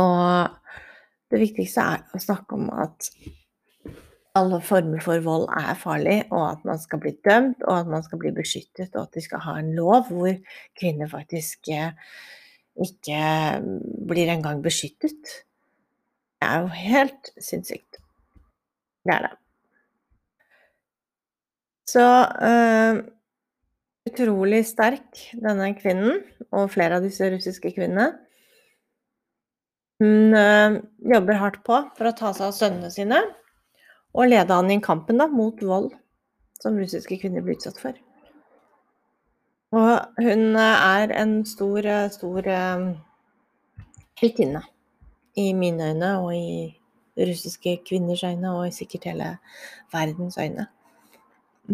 Og 0.00 0.76
det 1.32 1.40
viktigste 1.40 1.84
er 1.96 2.04
å 2.12 2.20
snakke 2.20 2.56
om 2.56 2.68
at 2.76 3.08
alle 4.38 4.60
former 4.64 5.02
for 5.04 5.20
vold 5.24 5.50
er 5.58 5.76
farlig, 5.76 6.18
og 6.32 6.44
at 6.46 6.64
man 6.64 6.80
skal 6.80 7.02
bli 7.02 7.12
dømt, 7.24 7.60
og 7.68 7.82
at 7.82 7.90
man 7.92 8.04
skal 8.04 8.20
bli 8.22 8.32
beskyttet, 8.34 8.94
og 8.94 9.04
at 9.04 9.18
de 9.18 9.24
skal 9.24 9.42
ha 9.44 9.58
en 9.60 9.72
lov 9.76 10.08
hvor 10.08 10.32
kvinner 10.78 11.10
faktisk 11.10 11.68
ikke 12.80 13.20
blir 14.08 14.32
engang 14.32 14.62
beskyttet. 14.64 15.42
Det 16.40 16.48
er 16.48 16.64
jo 16.64 16.72
helt 16.74 17.32
sinnssykt. 17.36 18.00
Det 19.04 19.14
er 19.14 19.26
det. 19.26 19.36
Så 21.92 22.02
uh, 22.02 23.02
utrolig 24.08 24.62
sterk, 24.64 25.26
denne 25.36 25.74
kvinnen, 25.76 26.22
og 26.50 26.70
flere 26.72 26.98
av 26.98 27.04
disse 27.04 27.28
russiske 27.34 27.74
kvinnene. 27.76 28.14
Hun 30.02 30.32
uh, 30.32 30.80
jobber 31.12 31.38
hardt 31.42 31.60
på 31.66 31.82
for 31.98 32.08
å 32.08 32.16
ta 32.16 32.32
seg 32.32 32.48
av 32.48 32.56
sønnene 32.56 32.90
sine, 32.94 33.20
og 34.12 34.28
leda 34.28 34.58
han 34.60 34.70
i 34.70 34.80
kampen 34.84 35.20
da, 35.20 35.28
mot 35.30 35.60
vold 35.64 35.92
som 36.62 36.78
russiske 36.78 37.18
kvinner 37.18 37.44
blir 37.44 37.58
utsatt 37.58 37.80
for. 37.80 37.96
Og 39.72 40.20
hun 40.20 40.58
er 40.60 41.14
en 41.16 41.38
stor, 41.48 41.86
stor 42.12 42.48
uh, 42.52 42.90
heltinne 44.20 44.62
i 45.40 45.48
mine 45.56 45.92
øyne 45.92 46.12
og 46.20 46.34
i 46.36 46.68
russiske 47.16 47.78
kvinners 47.88 48.24
øyne, 48.24 48.52
og 48.52 48.68
i 48.68 48.76
sikkert 48.76 49.08
hele 49.10 49.30
verdens 49.92 50.36
øyne. 50.38 50.68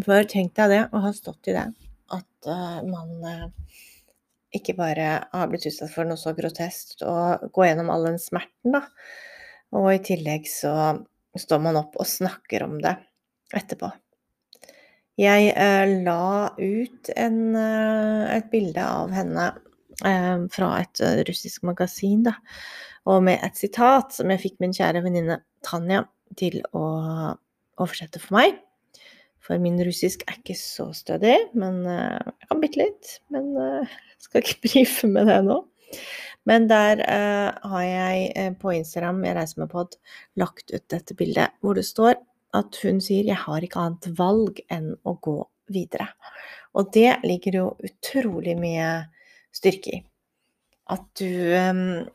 For 0.05 0.23
tenk 0.31 0.55
deg 0.55 0.71
det, 0.71 0.81
å 0.95 1.03
ha 1.03 1.11
stått 1.15 1.51
i 1.51 1.55
det, 1.55 1.67
at 2.15 2.49
man 2.87 3.51
ikke 4.55 4.75
bare 4.77 5.07
har 5.31 5.49
blitt 5.49 5.67
utsatt 5.69 5.91
for 5.93 6.07
noe 6.07 6.19
så 6.19 6.33
grotesk, 6.37 6.99
og 7.05 7.49
gå 7.53 7.67
gjennom 7.67 7.91
all 7.93 8.07
den 8.09 8.19
smerten, 8.21 8.75
da. 8.75 8.83
Og 9.75 9.91
i 9.93 10.01
tillegg 10.01 10.47
så 10.49 10.73
står 11.41 11.63
man 11.63 11.79
opp 11.79 11.97
og 11.99 12.07
snakker 12.07 12.65
om 12.67 12.77
det 12.83 12.95
etterpå. 13.55 13.89
Jeg 15.19 15.49
eh, 15.51 15.95
la 16.05 16.51
ut 16.59 17.09
en, 17.15 17.39
et 17.55 18.51
bilde 18.51 18.85
av 18.85 19.11
henne 19.15 19.49
fra 19.99 20.67
et 20.79 21.01
russisk 21.27 21.65
magasin, 21.67 22.21
da 22.23 22.37
og 23.09 23.23
med 23.25 23.41
et 23.45 23.57
sitat 23.57 24.13
som 24.15 24.31
jeg 24.33 24.41
fikk 24.43 24.57
min 24.63 24.75
kjære 24.75 25.03
venninne 25.05 25.41
Tanja 25.65 26.03
til 26.39 26.59
å 26.75 26.83
oversette 27.79 28.21
for 28.21 28.37
meg. 28.37 28.59
For 29.43 29.61
min 29.61 29.79
russisk 29.83 30.25
er 30.27 30.37
ikke 30.37 30.57
så 30.59 30.89
stødig, 30.95 31.35
men 31.57 31.81
eh, 31.89 32.19
jeg 32.19 32.51
kan 32.51 32.61
bitte 32.61 32.81
litt. 32.83 33.13
Men 33.33 33.49
uh, 33.57 33.97
jeg 34.13 34.25
skal 34.27 34.43
ikke 34.43 34.59
brife 34.67 35.09
med 35.09 35.31
det 35.31 35.39
nå. 35.47 35.61
Men 36.47 36.67
der 36.69 37.01
eh, 37.03 37.49
har 37.71 37.83
jeg 37.83 38.55
på 38.61 38.73
Instagram, 38.77 39.23
jeg 39.25 39.35
reiser 39.35 39.63
med 39.63 39.71
pod, 39.71 39.97
lagt 40.39 40.71
ut 40.71 40.85
dette 40.89 41.15
bildet 41.17 41.55
hvor 41.59 41.75
det 41.75 41.85
står 41.85 42.15
at 42.57 42.79
hun 42.83 43.01
sier 43.01 43.27
'jeg 43.27 43.37
har 43.45 43.61
ikke 43.61 43.79
annet 43.79 44.07
valg 44.17 44.61
enn 44.71 44.95
å 45.05 45.13
gå 45.21 45.37
videre'. 45.69 46.09
Og 46.73 46.93
det 46.93 47.19
ligger 47.23 47.53
jo 47.53 47.65
utrolig 47.83 48.55
mye 48.57 49.05
styrke 49.53 49.93
i. 49.99 50.03
At 50.89 51.05
du 51.19 51.53
um, 51.53 52.09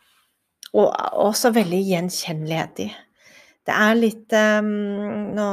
og 0.75 0.90
også 1.23 1.52
veldig 1.54 1.81
gjenkjennelighet 1.87 2.85
i. 2.85 2.88
Det 3.64 3.75
er 3.75 3.95
litt 3.97 4.35
um, 4.37 5.31
Nå 5.35 5.47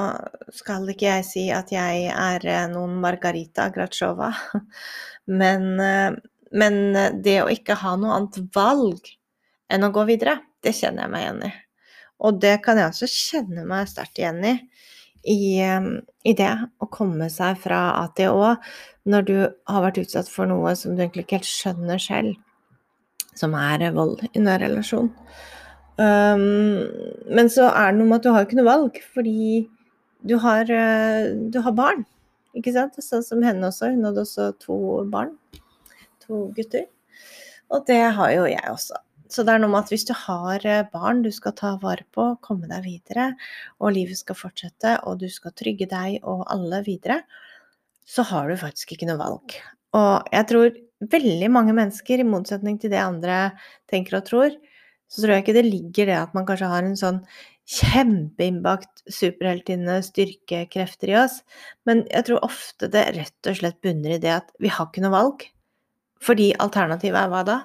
skal 0.51 0.89
ikke 0.91 1.07
jeg 1.07 1.27
si 1.27 1.43
at 1.53 1.71
jeg 1.71 2.09
er 2.11 2.45
eh, 2.49 2.65
noen 2.71 2.97
Margarita 3.03 3.69
Gratsjova, 3.71 4.31
men, 5.41 5.67
uh, 5.79 6.17
men 6.51 6.95
det 7.23 7.37
å 7.43 7.49
ikke 7.51 7.77
ha 7.79 7.95
noe 7.99 8.15
annet 8.17 8.39
valg 8.55 9.11
enn 9.71 9.87
å 9.87 9.91
gå 9.95 10.05
videre, 10.09 10.39
det 10.63 10.75
kjenner 10.77 11.05
jeg 11.05 11.13
meg 11.13 11.25
igjen 11.25 11.43
i. 11.47 11.51
Og 12.21 12.39
det 12.43 12.57
kan 12.65 12.77
jeg 12.77 12.91
også 12.91 13.09
kjenne 13.09 13.65
meg 13.67 13.89
sterkt 13.89 14.19
igjen 14.21 14.43
i. 14.45 14.55
I, 15.21 15.61
I, 15.61 16.33
det 16.33 16.49
å 16.81 16.87
komme 16.89 17.27
seg 17.29 17.59
fra 17.61 17.81
A 17.99 18.07
til 18.17 18.33
Å 18.33 18.55
når 19.05 19.25
du 19.27 19.35
har 19.69 19.83
vært 19.85 19.99
utsatt 20.01 20.29
for 20.29 20.49
noe 20.49 20.73
som 20.77 20.95
du 20.95 21.03
egentlig 21.03 21.27
ikke 21.27 21.39
helt 21.39 21.49
skjønner 21.49 22.01
selv 22.01 23.37
som 23.37 23.53
er 23.57 23.85
vold 23.95 24.23
i 24.33 24.41
nær 24.41 24.61
relasjon. 24.61 25.11
Um, 26.01 26.87
men 27.29 27.49
så 27.53 27.69
er 27.69 27.91
det 27.91 27.99
noe 27.99 28.09
med 28.09 28.19
at 28.19 28.25
du 28.25 28.31
har 28.33 28.47
ikke 28.47 28.57
noe 28.59 28.69
valg, 28.69 28.97
fordi 29.13 29.67
du 30.27 30.35
har, 30.41 30.65
uh, 30.69 31.31
du 31.53 31.61
har 31.63 31.77
barn. 31.77 32.05
Ikke 32.57 32.73
sant? 32.75 32.97
Sånn 32.99 33.23
som 33.25 33.43
henne 33.45 33.69
også. 33.69 33.91
Hun 33.93 34.09
hadde 34.09 34.25
også 34.25 34.51
to 34.61 34.77
barn. 35.11 35.35
To 36.25 36.49
gutter. 36.55 36.87
Og 37.71 37.85
det 37.87 38.01
har 38.17 38.35
jo 38.35 38.49
jeg 38.49 38.63
også. 38.71 38.99
Så 39.31 39.45
det 39.47 39.53
er 39.53 39.61
noe 39.63 39.71
med 39.71 39.85
at 39.85 39.91
hvis 39.93 40.03
du 40.09 40.11
har 40.25 40.63
uh, 40.67 40.87
barn 40.91 41.21
du 41.23 41.29
skal 41.31 41.55
ta 41.55 41.77
vare 41.79 42.03
på, 42.11 42.33
komme 42.43 42.67
deg 42.67 42.83
videre, 42.83 43.29
og 43.79 43.95
livet 43.95 44.19
skal 44.19 44.35
fortsette, 44.35 44.97
og 45.07 45.21
du 45.21 45.29
skal 45.31 45.55
trygge 45.55 45.87
deg 45.91 46.19
og 46.27 46.43
alle 46.51 46.81
videre, 46.83 47.21
så 48.03 48.25
har 48.27 48.49
du 48.49 48.59
faktisk 48.59 48.91
ikke 48.91 49.07
noe 49.07 49.21
valg. 49.21 49.55
Og 49.95 50.33
jeg 50.35 50.47
tror 50.49 50.75
veldig 51.11 51.47
mange 51.53 51.75
mennesker, 51.77 52.19
i 52.19 52.27
motsetning 52.27 52.75
til 52.81 52.91
det 52.91 52.99
andre 53.01 53.53
tenker 53.89 54.19
og 54.19 54.27
tror, 54.27 54.59
så 55.11 55.23
tror 55.23 55.35
jeg 55.35 55.45
ikke 55.45 55.57
det 55.57 55.67
ligger 55.67 56.11
det 56.11 56.19
at 56.19 56.35
man 56.35 56.45
kanskje 56.47 56.69
har 56.71 56.85
en 56.87 56.99
sånn 56.99 57.23
kjempeinnbakt 57.71 59.03
superheltinne, 59.11 60.01
styrkekrefter 60.03 61.11
i 61.11 61.17
oss, 61.21 61.39
men 61.87 62.03
jeg 62.11 62.27
tror 62.27 62.43
ofte 62.47 62.89
det 62.91 63.05
rett 63.15 63.51
og 63.51 63.59
slett 63.59 63.79
bunner 63.83 64.17
i 64.17 64.21
det 64.23 64.33
at 64.41 64.51
vi 64.59 64.71
har 64.71 64.89
ikke 64.89 65.03
noe 65.05 65.15
valg. 65.15 65.47
Fordi 66.21 66.51
alternativet 66.61 67.17
er 67.17 67.31
hva 67.31 67.43
da? 67.47 67.57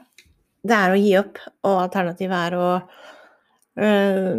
Det 0.66 0.76
er 0.76 0.92
å 0.92 0.98
gi 0.98 1.12
opp, 1.20 1.40
og 1.68 1.80
alternativet 1.84 2.36
er 2.48 2.56
å 2.58 2.68
øh, 3.86 4.34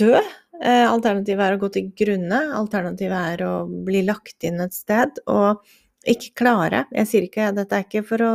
dø. 0.00 0.14
Eh, 0.60 0.84
alternativet 0.84 1.44
er 1.46 1.56
å 1.56 1.60
gå 1.62 1.70
til 1.72 1.92
grunne. 1.96 2.40
Alternativet 2.58 3.34
er 3.34 3.44
å 3.46 3.54
bli 3.86 4.02
lagt 4.04 4.44
inn 4.44 4.60
et 4.60 4.76
sted. 4.76 5.22
Og 5.30 5.62
ikke 6.08 6.34
klare. 6.42 6.84
Jeg 6.96 7.08
sier 7.08 7.26
ikke 7.26 7.50
Dette 7.56 7.76
er 7.76 7.86
ikke 7.86 8.04
for 8.08 8.24
å, 8.24 8.34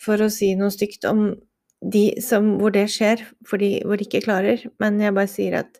for 0.00 0.24
å 0.24 0.30
si 0.32 0.54
noe 0.58 0.72
stygt 0.74 1.06
om 1.08 1.30
de 1.78 2.04
som, 2.24 2.56
hvor 2.58 2.74
det 2.74 2.88
skjer, 2.90 3.22
de, 3.60 3.72
hvor 3.86 4.00
de 4.00 4.06
ikke 4.08 4.24
klarer, 4.24 4.64
men 4.82 4.98
jeg 4.98 5.14
bare 5.14 5.30
sier 5.30 5.60
at 5.60 5.76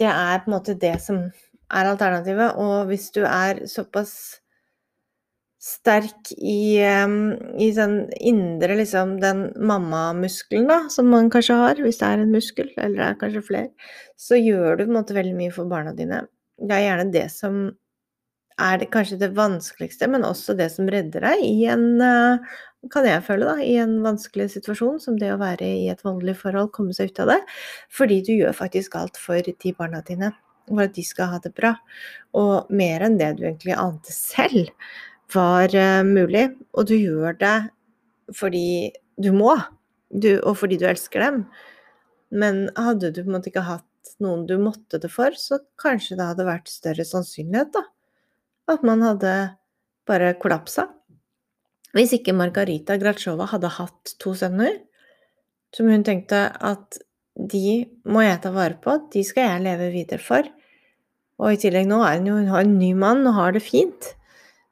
det 0.00 0.08
er 0.08 0.40
på 0.40 0.48
en 0.48 0.54
måte 0.54 0.78
det 0.80 0.94
som 1.04 1.18
er 1.20 1.90
alternativet. 1.90 2.56
Og 2.56 2.88
hvis 2.88 3.10
du 3.14 3.20
er 3.26 3.66
såpass 3.68 4.39
sterk 5.60 6.30
i, 6.38 6.80
i 6.80 7.68
den 7.76 7.96
indre 8.16 8.78
liksom 8.78 9.18
den 9.20 9.42
mammamuskelen, 9.60 10.70
da, 10.70 10.78
som 10.92 11.10
man 11.12 11.28
kanskje 11.32 11.58
har, 11.60 11.82
hvis 11.84 12.00
det 12.00 12.08
er 12.08 12.22
en 12.22 12.32
muskel, 12.32 12.70
eller 12.78 12.96
det 12.96 13.08
er 13.10 13.20
kanskje 13.20 13.44
flere, 13.44 13.92
så 14.16 14.40
gjør 14.40 14.78
du 14.78 14.86
på 14.86 14.88
en 14.88 14.96
måte 14.96 15.16
veldig 15.16 15.36
mye 15.36 15.52
for 15.52 15.68
barna 15.68 15.92
dine. 15.96 16.24
Det 16.60 16.76
er 16.76 16.86
gjerne 16.86 17.12
det 17.12 17.26
som 17.34 17.60
er 18.60 18.80
det 18.80 18.90
kanskje 18.92 19.20
det 19.20 19.30
vanskeligste, 19.36 20.08
men 20.12 20.24
også 20.24 20.56
det 20.56 20.68
som 20.72 20.88
redder 20.92 21.24
deg 21.24 21.44
i 21.44 21.64
en 21.72 21.86
eh, 22.04 22.56
kan 22.92 23.04
jeg 23.04 23.24
føle, 23.26 23.44
da, 23.44 23.60
i 23.60 23.76
en 23.80 23.98
vanskelig 24.04 24.48
situasjon 24.54 25.00
som 25.02 25.18
det 25.20 25.32
å 25.34 25.40
være 25.40 25.66
i 25.68 25.88
et 25.92 26.00
voldelig 26.04 26.38
forhold, 26.40 26.72
komme 26.72 26.96
seg 26.96 27.12
ut 27.12 27.20
av 27.24 27.34
det. 27.34 27.40
Fordi 27.92 28.20
du 28.24 28.32
gjør 28.32 28.56
faktisk 28.56 28.96
alt 28.96 29.20
for 29.20 29.44
de 29.44 29.74
barna 29.76 30.00
dine, 30.06 30.32
for 30.68 30.86
at 30.86 30.96
de 30.96 31.04
skal 31.04 31.34
ha 31.34 31.40
det 31.44 31.52
bra. 31.56 31.74
Og 32.40 32.72
mer 32.72 33.04
enn 33.04 33.18
det 33.20 33.34
du 33.36 33.44
egentlig 33.44 33.76
ante 33.76 34.16
selv 34.16 34.72
var 35.34 35.74
uh, 35.74 36.00
mulig. 36.06 36.48
Og 36.74 36.88
du 36.90 36.96
gjør 36.96 37.36
det 37.40 37.58
fordi 38.36 38.92
du 39.18 39.32
må, 39.34 39.56
du, 40.14 40.36
og 40.46 40.54
fordi 40.60 40.78
du 40.78 40.86
elsker 40.86 41.24
dem. 41.24 41.40
Men 42.30 42.68
hadde 42.78 43.10
du 43.10 43.24
på 43.24 43.28
en 43.28 43.36
måte 43.38 43.50
ikke 43.50 43.66
hatt 43.66 43.86
noen 44.22 44.44
du 44.46 44.54
måtte 44.62 45.00
det 45.02 45.10
for, 45.10 45.34
så 45.34 45.58
kanskje 45.80 46.16
det 46.18 46.28
hadde 46.28 46.46
vært 46.46 46.70
større 46.70 47.06
sannsynlighet, 47.06 47.74
da 47.74 47.82
at 48.70 48.86
man 48.86 49.02
hadde 49.04 49.34
bare 50.08 50.34
kollapsa. 50.40 50.86
Hvis 51.96 52.14
ikke 52.14 52.36
Margarita 52.36 52.96
Gratsjova 53.00 53.48
hadde 53.50 53.72
hatt 53.80 54.14
to 54.22 54.34
sønner, 54.38 54.76
som 55.74 55.90
hun 55.90 56.04
tenkte 56.06 56.48
at 56.54 57.00
de 57.34 57.86
må 58.10 58.22
jeg 58.24 58.40
ta 58.42 58.52
vare 58.54 58.78
på, 58.82 58.96
de 59.10 59.22
skal 59.26 59.46
jeg 59.46 59.64
leve 59.66 59.90
videre 59.94 60.22
for. 60.22 60.46
Og 61.40 61.54
i 61.54 61.60
tillegg 61.62 61.88
nå 61.88 62.00
er 62.04 62.18
hun 62.18 62.28
jo 62.28 62.38
hun 62.38 62.50
har 62.52 62.66
en 62.66 62.78
ny 62.78 62.90
mann 62.98 63.22
og 63.26 63.38
har 63.38 63.54
det 63.56 63.64
fint. 63.64 64.12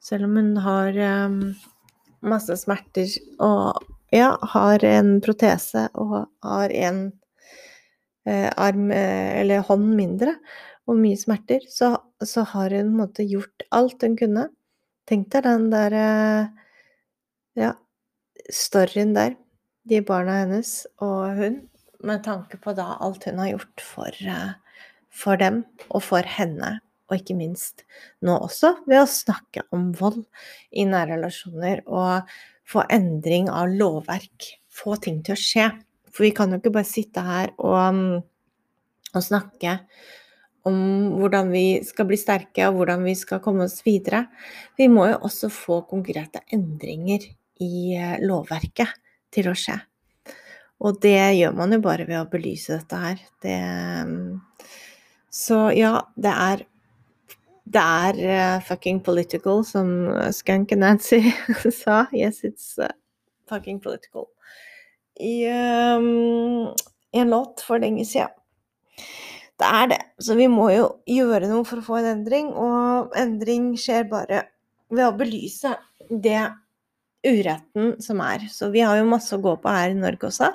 Selv 0.09 0.25
om 0.29 0.37
hun 0.41 0.55
har 0.65 0.97
um, 1.29 1.39
masse 2.25 2.57
smerter 2.57 3.13
og 3.45 3.85
ja, 4.15 4.33
har 4.55 4.85
en 4.89 5.19
protese 5.21 5.85
og 6.01 6.31
har 6.45 6.73
en 6.73 7.03
eh, 8.25 8.49
arm 8.57 8.89
eh, 8.95 9.43
eller 9.43 9.67
hånd 9.69 9.91
mindre 9.99 10.39
og 10.89 10.97
mye 10.97 11.19
smerter, 11.21 11.67
så, 11.69 11.93
så 12.25 12.47
har 12.55 12.73
hun 12.73 12.89
på 12.89 12.95
en 12.95 12.97
måte 13.03 13.27
gjort 13.29 13.67
alt 13.77 14.07
hun 14.07 14.17
kunne. 14.17 14.47
Tenk 15.09 15.29
deg 15.35 15.45
den 15.45 15.69
der 15.73 15.97
ja, 17.59 17.75
storyen 18.53 19.13
der. 19.17 19.37
De 19.89 20.01
barna 20.05 20.43
hennes 20.43 20.87
og 21.01 21.37
hun. 21.39 21.63
med 22.05 22.23
tanke 22.23 22.59
på 22.63 22.73
da 22.79 22.93
alt 23.03 23.25
hun 23.27 23.41
har 23.41 23.49
gjort 23.55 23.83
for, 23.83 24.19
eh, 24.23 24.53
for 25.11 25.41
dem 25.41 25.65
og 25.89 26.03
for 26.05 26.23
henne, 26.23 26.79
og 27.09 27.17
ikke 27.17 27.37
minst 27.39 27.85
nå 28.25 28.37
også 28.37 28.75
ved 28.89 29.03
å 29.03 29.11
snakke 29.11 29.65
om 29.75 29.91
vold 29.97 30.23
i 30.71 30.85
nære 30.89 31.17
relasjoner 31.17 31.83
og 31.87 32.29
få 32.69 32.85
endring 32.93 33.49
av 33.49 33.73
lovverk, 33.73 34.51
få 34.69 34.99
ting 35.01 35.23
til 35.25 35.35
å 35.35 35.41
skje. 35.41 35.69
For 36.13 36.27
vi 36.27 36.35
kan 36.37 36.53
jo 36.53 36.61
ikke 36.61 36.75
bare 36.75 36.89
sitte 36.89 37.25
her 37.25 37.53
og, 37.57 37.95
mm, 37.97 38.17
og 39.15 39.25
snakke 39.25 39.79
om 40.69 40.79
hvordan 41.17 41.53
vi 41.53 41.67
skal 41.87 42.09
bli 42.09 42.19
sterke, 42.21 42.67
og 42.69 42.81
hvordan 42.81 43.05
vi 43.07 43.15
skal 43.17 43.41
komme 43.45 43.65
oss 43.69 43.81
videre. 43.87 44.27
Vi 44.77 44.89
må 44.93 45.07
jo 45.09 45.21
også 45.29 45.49
få 45.53 45.83
konkrete 45.89 46.43
endringer 46.53 47.25
i 47.65 47.95
eh, 47.97 48.19
lovverket 48.21 48.99
til 49.35 49.49
å 49.49 49.57
skje. 49.57 49.79
Og 50.85 51.01
det 51.03 51.17
gjør 51.39 51.57
man 51.59 51.75
jo 51.75 51.81
bare 51.83 52.07
ved 52.07 52.21
å 52.21 52.29
belyse 52.31 52.77
dette 52.77 52.99
her. 53.03 53.23
Det, 53.43 53.57
så 55.35 55.69
ja, 55.75 55.95
det 56.15 56.35
er 56.35 56.67
det 57.75 57.83
er 57.83 58.19
uh, 58.25 58.65
fucking 58.65 59.03
political, 59.05 59.63
som 59.67 60.09
Skunk 60.35 60.73
Nancy 60.79 61.21
sa. 61.83 62.07
Yes, 62.15 62.43
it's 62.45 62.77
uh, 62.81 62.93
fucking 63.49 63.81
political. 63.85 64.29
I, 65.21 65.49
um, 65.51 66.75
en 67.13 67.31
låt 67.31 67.65
for 67.67 67.83
lenge 67.83 68.07
siden. 68.07 68.33
Det 69.59 69.67
er 69.67 69.91
det. 69.91 70.01
Så 70.23 70.37
vi 70.39 70.47
må 70.47 70.69
jo 70.71 70.87
gjøre 71.11 71.49
noe 71.51 71.67
for 71.67 71.81
å 71.81 71.87
få 71.87 71.99
en 71.99 72.13
endring, 72.13 72.53
og 72.55 73.15
endring 73.19 73.73
skjer 73.81 74.07
bare 74.11 74.45
ved 74.89 75.05
å 75.09 75.17
belyse 75.19 75.75
det 76.09 76.45
uretten 77.27 77.97
som 78.03 78.23
er. 78.23 78.47
Så 78.53 78.71
vi 78.71 78.85
har 78.87 79.01
jo 79.01 79.09
masse 79.11 79.35
å 79.35 79.43
gå 79.43 79.57
på 79.59 79.73
her 79.75 79.91
i 79.93 79.99
Norge 79.99 80.31
også. 80.31 80.53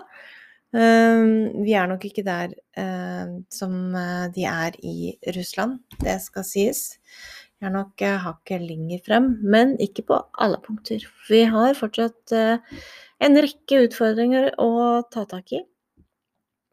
Ehm, 0.74 1.64
vi 1.64 1.76
er 1.78 1.88
nok 1.90 2.06
ikke 2.08 2.24
der 2.26 2.54
eh, 2.80 3.34
som 3.54 3.94
eh, 3.94 4.28
de 4.34 4.46
er 4.50 4.78
i 4.82 5.14
Russland, 5.36 5.84
det 6.02 6.18
skal 6.24 6.46
sies. 6.48 6.82
Vi 7.60 7.68
er 7.68 7.76
nok 7.76 8.02
eh, 8.02 8.18
hakket 8.24 8.66
lenger 8.66 9.04
frem, 9.06 9.28
men 9.46 9.76
ikke 9.84 10.08
på 10.10 10.18
alle 10.42 10.58
punkter. 10.64 11.06
Vi 11.30 11.44
har 11.50 11.78
fortsatt 11.78 12.34
en 12.34 13.40
rekke 13.46 13.84
utfordringer 13.86 14.50
å 14.62 15.04
ta 15.14 15.28
tak 15.30 15.54
i. 15.54 15.62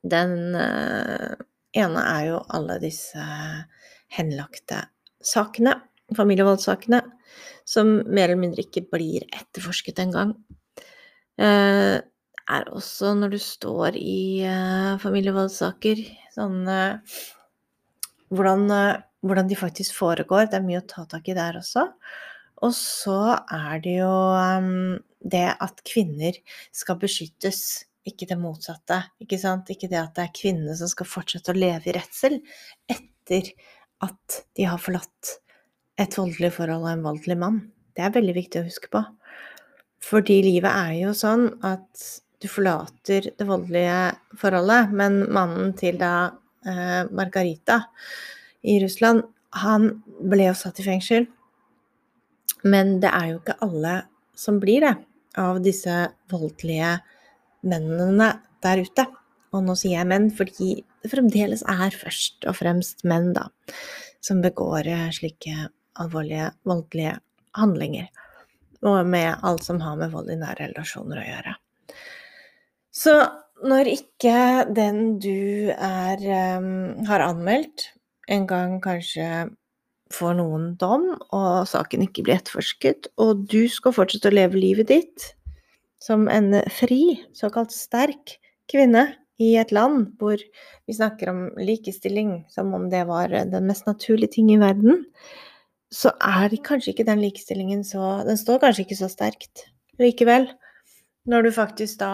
Den 0.00 0.32
ene 0.56 2.04
er 2.08 2.22
jo 2.30 2.40
alle 2.48 2.78
disse 2.80 3.20
henlagte 4.16 4.80
sakene, 5.20 5.76
familievoldssakene, 6.16 7.02
som 7.68 8.00
mer 8.08 8.30
eller 8.30 8.40
mindre 8.40 8.64
ikke 8.64 8.86
blir 8.90 9.28
etterforsket 9.28 10.00
engang. 10.02 10.32
Eh, 11.40 12.00
er 12.56 12.70
også 12.74 13.14
når 13.18 13.34
du 13.34 13.38
står 13.42 13.98
i 13.98 14.46
uh, 14.46 14.98
familievoldssaker, 15.02 16.02
sånn 16.34 16.64
uh, 16.68 17.20
hvordan, 18.34 18.66
uh, 18.70 19.02
hvordan, 19.26 19.50
de 19.50 19.58
faktisk 19.58 19.96
foregår. 19.98 20.48
Det 20.50 20.60
er 20.60 20.66
mye 20.66 20.82
å 20.82 20.88
ta 20.90 21.06
tak 21.10 21.30
i 21.30 21.36
der 21.36 21.60
også. 21.60 21.86
Og 22.66 22.74
så 22.76 23.20
er 23.40 23.80
det 23.84 23.98
jo 24.00 24.10
um, 24.10 24.98
det 25.20 25.46
at 25.56 25.84
kvinner 25.88 26.36
skal 26.76 26.98
beskyttes, 27.00 27.86
ikke 28.08 28.28
det 28.30 28.40
motsatte. 28.40 29.02
Ikke 29.22 29.38
sant? 29.40 29.70
Ikke 29.72 29.88
det 29.90 30.00
at 30.00 30.16
det 30.16 30.26
er 30.26 30.36
kvinnene 30.36 30.76
som 30.76 30.90
skal 30.90 31.08
fortsette 31.08 31.52
å 31.52 31.58
leve 31.58 31.90
i 31.90 31.96
redsel 31.96 32.40
etter 32.90 33.52
at 34.04 34.40
de 34.56 34.66
har 34.68 34.80
forlatt 34.80 35.36
et 36.00 36.16
voldelig 36.16 36.54
forhold 36.56 36.86
og 36.86 36.92
en 36.94 37.04
voldelig 37.04 37.36
mann. 37.40 37.60
Det 37.96 38.04
er 38.04 38.14
veldig 38.14 38.36
viktig 38.36 38.62
å 38.62 38.66
huske 38.68 38.88
på. 38.92 39.02
Fordi 40.00 40.40
livet 40.46 40.72
er 40.72 40.94
jo 41.02 41.12
sånn 41.16 41.50
at 41.66 42.04
du 42.40 42.48
forlater 42.48 43.30
det 43.36 43.46
voldelige 43.48 44.14
forholdet, 44.40 44.94
men 44.96 45.20
mannen 45.32 45.74
til 45.76 45.98
da 46.00 46.30
eh, 46.64 47.04
Margarita 47.12 47.82
i 48.64 48.78
Russland, 48.80 49.26
han 49.60 49.90
ble 50.20 50.48
jo 50.48 50.56
satt 50.56 50.80
i 50.80 50.86
fengsel. 50.86 51.26
Men 52.64 52.98
det 53.02 53.12
er 53.12 53.32
jo 53.32 53.40
ikke 53.40 53.58
alle 53.64 53.94
som 54.36 54.60
blir 54.62 54.84
det, 54.84 54.94
av 55.40 55.60
disse 55.62 55.96
voldelige 56.32 56.96
mennene 57.68 58.32
der 58.64 58.84
ute. 58.84 59.06
Og 59.52 59.64
nå 59.66 59.76
sier 59.78 59.98
jeg 59.98 60.08
menn 60.10 60.30
fordi 60.34 60.72
det 61.02 61.10
fremdeles 61.12 61.64
er 61.68 61.92
først 61.96 62.46
og 62.48 62.56
fremst 62.60 63.04
menn, 63.08 63.32
da, 63.36 63.48
som 64.24 64.40
begår 64.44 64.88
eh, 64.88 65.08
slike 65.16 65.68
alvorlige 66.00 66.52
voldelige 66.68 67.18
handlinger. 67.58 68.08
Og 68.86 69.04
med 69.04 69.44
alt 69.44 69.66
som 69.66 69.80
har 69.84 69.98
med 70.00 70.12
vold 70.14 70.30
i 70.32 70.38
nære 70.40 70.70
relasjoner 70.70 71.20
å 71.20 71.26
gjøre. 71.26 71.56
Så 72.90 73.14
når 73.66 73.90
ikke 73.92 74.36
den 74.74 75.18
du 75.22 75.70
er, 75.74 76.20
um, 76.58 77.04
har 77.06 77.24
anmeldt, 77.24 77.90
en 78.30 78.46
gang 78.50 78.78
kanskje 78.82 79.50
får 80.14 80.36
noen 80.38 80.72
dom, 80.80 81.12
og 81.30 81.68
saken 81.70 82.06
ikke 82.06 82.24
blir 82.26 82.38
etterforsket, 82.38 83.10
og 83.20 83.46
du 83.50 83.68
skal 83.70 83.94
fortsette 83.94 84.30
å 84.30 84.34
leve 84.34 84.58
livet 84.58 84.90
ditt 84.90 85.30
som 86.02 86.26
en 86.32 86.56
fri, 86.72 87.20
såkalt 87.36 87.74
sterk 87.74 88.38
kvinne 88.70 89.10
i 89.40 89.54
et 89.60 89.72
land 89.72 90.10
hvor 90.20 90.40
vi 90.40 90.96
snakker 90.96 91.30
om 91.32 91.40
likestilling 91.60 92.40
som 92.52 92.72
om 92.76 92.88
det 92.92 93.04
var 93.08 93.32
den 93.32 93.68
mest 93.68 93.86
naturlige 93.88 94.36
ting 94.36 94.50
i 94.52 94.58
verden, 94.60 95.04
så 95.90 96.12
er 96.22 96.54
kanskje 96.64 96.94
ikke 96.94 97.08
den 97.08 97.22
likestillingen 97.22 97.82
så 97.86 98.20
Den 98.26 98.38
står 98.38 98.60
kanskje 98.62 98.84
ikke 98.84 98.98
så 99.00 99.08
sterkt 99.10 99.64
likevel. 99.98 100.46
Når 101.26 101.42
du 101.42 101.50
faktisk 101.54 101.98
da 102.00 102.10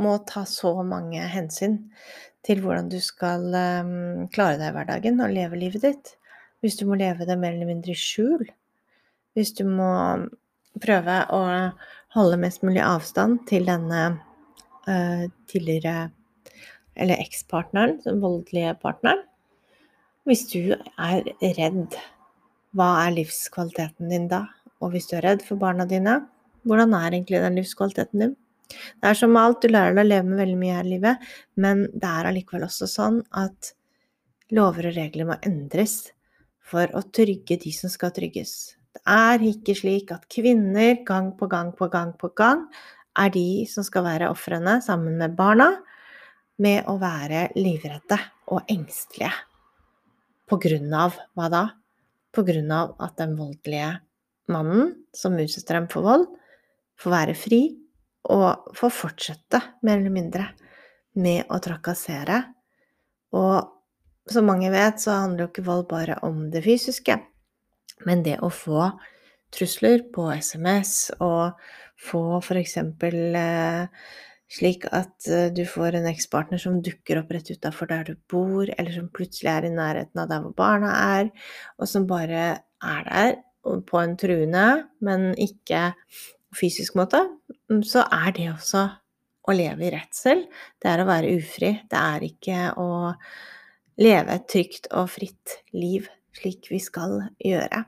må 0.00 0.16
ta 0.28 0.44
så 0.48 0.72
mange 0.86 1.22
hensyn 1.32 1.78
til 2.46 2.62
hvordan 2.64 2.88
du 2.92 2.98
skal 3.04 3.44
um, 3.52 4.28
klare 4.32 4.58
deg 4.60 4.70
i 4.70 4.76
hverdagen 4.76 5.20
og 5.20 5.34
leve 5.34 5.60
livet 5.60 5.84
ditt. 5.84 6.14
Hvis 6.64 6.78
du 6.80 6.86
må 6.88 6.98
leve 7.00 7.26
det 7.28 7.38
mer 7.40 7.54
eller 7.54 7.68
mindre 7.68 7.92
i 7.92 7.98
skjul. 7.98 8.46
Hvis 9.36 9.52
du 9.56 9.64
må 9.68 9.90
prøve 10.80 11.16
å 11.32 11.42
holde 12.16 12.40
mest 12.40 12.64
mulig 12.66 12.82
avstand 12.84 13.44
til 13.50 13.68
denne 13.68 14.00
uh, 14.88 15.24
tidligere 15.50 16.10
eller 17.00 17.20
ekspartneren, 17.22 18.00
den 18.04 18.20
voldelige 18.22 18.74
partneren. 18.82 19.22
Hvis 20.28 20.44
du 20.50 20.74
er 20.74 21.24
redd, 21.56 21.96
hva 22.76 22.90
er 23.06 23.14
livskvaliteten 23.16 24.10
din 24.12 24.28
da? 24.30 24.44
Og 24.80 24.92
hvis 24.94 25.08
du 25.10 25.16
er 25.18 25.26
redd 25.30 25.44
for 25.46 25.60
barna 25.60 25.86
dine, 25.88 26.20
hvordan 26.68 26.92
er 26.96 27.14
egentlig 27.14 27.40
den 27.40 27.56
livskvaliteten 27.56 28.24
din? 28.24 28.36
Det 28.70 29.10
er 29.10 29.18
som 29.18 29.36
alt, 29.40 29.60
du 29.62 29.72
lærer 29.72 29.96
deg 29.96 30.04
å 30.04 30.10
leve 30.10 30.28
med 30.28 30.40
veldig 30.42 30.58
mye 30.60 30.78
her 30.78 30.88
i 30.88 30.94
livet, 30.94 31.28
men 31.60 31.84
det 31.92 32.10
er 32.10 32.30
allikevel 32.30 32.66
også 32.68 32.88
sånn 32.90 33.20
at 33.36 33.72
lover 34.54 34.90
og 34.90 34.96
regler 34.98 35.28
må 35.28 35.38
endres 35.46 36.12
for 36.70 36.90
å 36.96 37.02
trygge 37.14 37.58
de 37.62 37.72
som 37.74 37.90
skal 37.92 38.14
trygges. 38.14 38.76
Det 38.94 39.02
er 39.10 39.42
ikke 39.46 39.74
slik 39.78 40.10
at 40.14 40.26
kvinner 40.30 41.02
gang 41.06 41.32
på 41.38 41.46
gang 41.50 41.70
på 41.76 41.90
gang 41.92 42.14
på 42.18 42.32
gang 42.38 42.66
er 43.18 43.30
de 43.34 43.66
som 43.70 43.86
skal 43.86 44.06
være 44.06 44.30
ofrene 44.30 44.78
sammen 44.84 45.18
med 45.18 45.36
barna, 45.38 45.72
med 46.60 46.84
å 46.90 46.98
være 47.00 47.48
livredde 47.56 48.18
og 48.52 48.68
engstelige. 48.68 49.32
På 50.50 50.58
grunn 50.60 50.92
av 50.92 51.16
hva 51.38 51.46
da? 51.50 51.62
På 52.34 52.44
grunn 52.46 52.70
av 52.74 52.92
at 53.02 53.16
den 53.18 53.32
voldelige 53.38 53.94
mannen 54.50 54.92
som 55.16 55.38
utsetter 55.40 55.78
dem 55.78 55.88
for 55.90 56.04
vold, 56.04 56.26
får 57.00 57.14
være 57.14 57.36
fri 57.38 57.62
og 58.28 58.74
få 58.76 58.90
fortsette, 58.92 59.60
mer 59.86 60.00
eller 60.00 60.14
mindre, 60.14 60.48
med 61.18 61.48
å 61.50 61.58
trakassere. 61.62 62.42
Og 63.36 64.30
som 64.30 64.46
mange 64.46 64.70
vet, 64.72 65.00
så 65.02 65.22
handler 65.22 65.46
jo 65.46 65.50
ikke 65.50 65.66
vold 65.66 65.86
bare 65.90 66.18
om 66.26 66.48
det 66.52 66.62
fysiske, 66.66 67.16
men 68.06 68.24
det 68.26 68.38
å 68.44 68.50
få 68.52 68.90
trusler 69.54 70.04
på 70.14 70.28
SMS 70.30 71.10
og 71.18 71.58
få 72.00 72.24
f.eks. 72.38 72.76
Eh, 72.78 74.10
slik 74.50 74.86
at 74.94 75.28
eh, 75.30 75.48
du 75.54 75.64
får 75.68 75.98
en 75.98 76.08
ekspartner 76.10 76.62
som 76.62 76.80
dukker 76.84 77.20
opp 77.20 77.32
rett 77.34 77.50
utafor 77.50 77.90
der 77.90 78.12
du 78.12 78.14
bor, 78.30 78.70
eller 78.76 78.94
som 78.94 79.10
plutselig 79.14 79.52
er 79.52 79.68
i 79.68 79.74
nærheten 79.74 80.22
av 80.22 80.30
der 80.30 80.44
hvor 80.44 80.56
barna 80.56 80.94
er, 81.18 81.30
og 81.78 81.90
som 81.90 82.08
bare 82.10 82.44
er 82.60 83.08
der 83.10 83.40
på 83.60 84.00
en 84.00 84.16
truende, 84.18 84.66
men 85.04 85.32
ikke 85.38 85.90
fysisk 86.56 86.96
måte, 86.98 87.22
så 87.86 88.04
er 88.10 88.34
det 88.36 88.48
også 88.52 88.86
å 89.46 89.54
leve 89.56 89.86
i 89.86 89.92
redsel. 89.94 90.44
Det 90.80 90.90
er 90.90 91.02
å 91.02 91.08
være 91.08 91.34
ufri. 91.38 91.72
Det 91.90 92.00
er 92.00 92.26
ikke 92.26 92.58
å 92.80 92.90
leve 94.00 94.36
et 94.36 94.48
trygt 94.50 94.90
og 94.96 95.10
fritt 95.12 95.60
liv 95.76 96.08
slik 96.36 96.70
vi 96.70 96.80
skal 96.82 97.18
gjøre. 97.42 97.84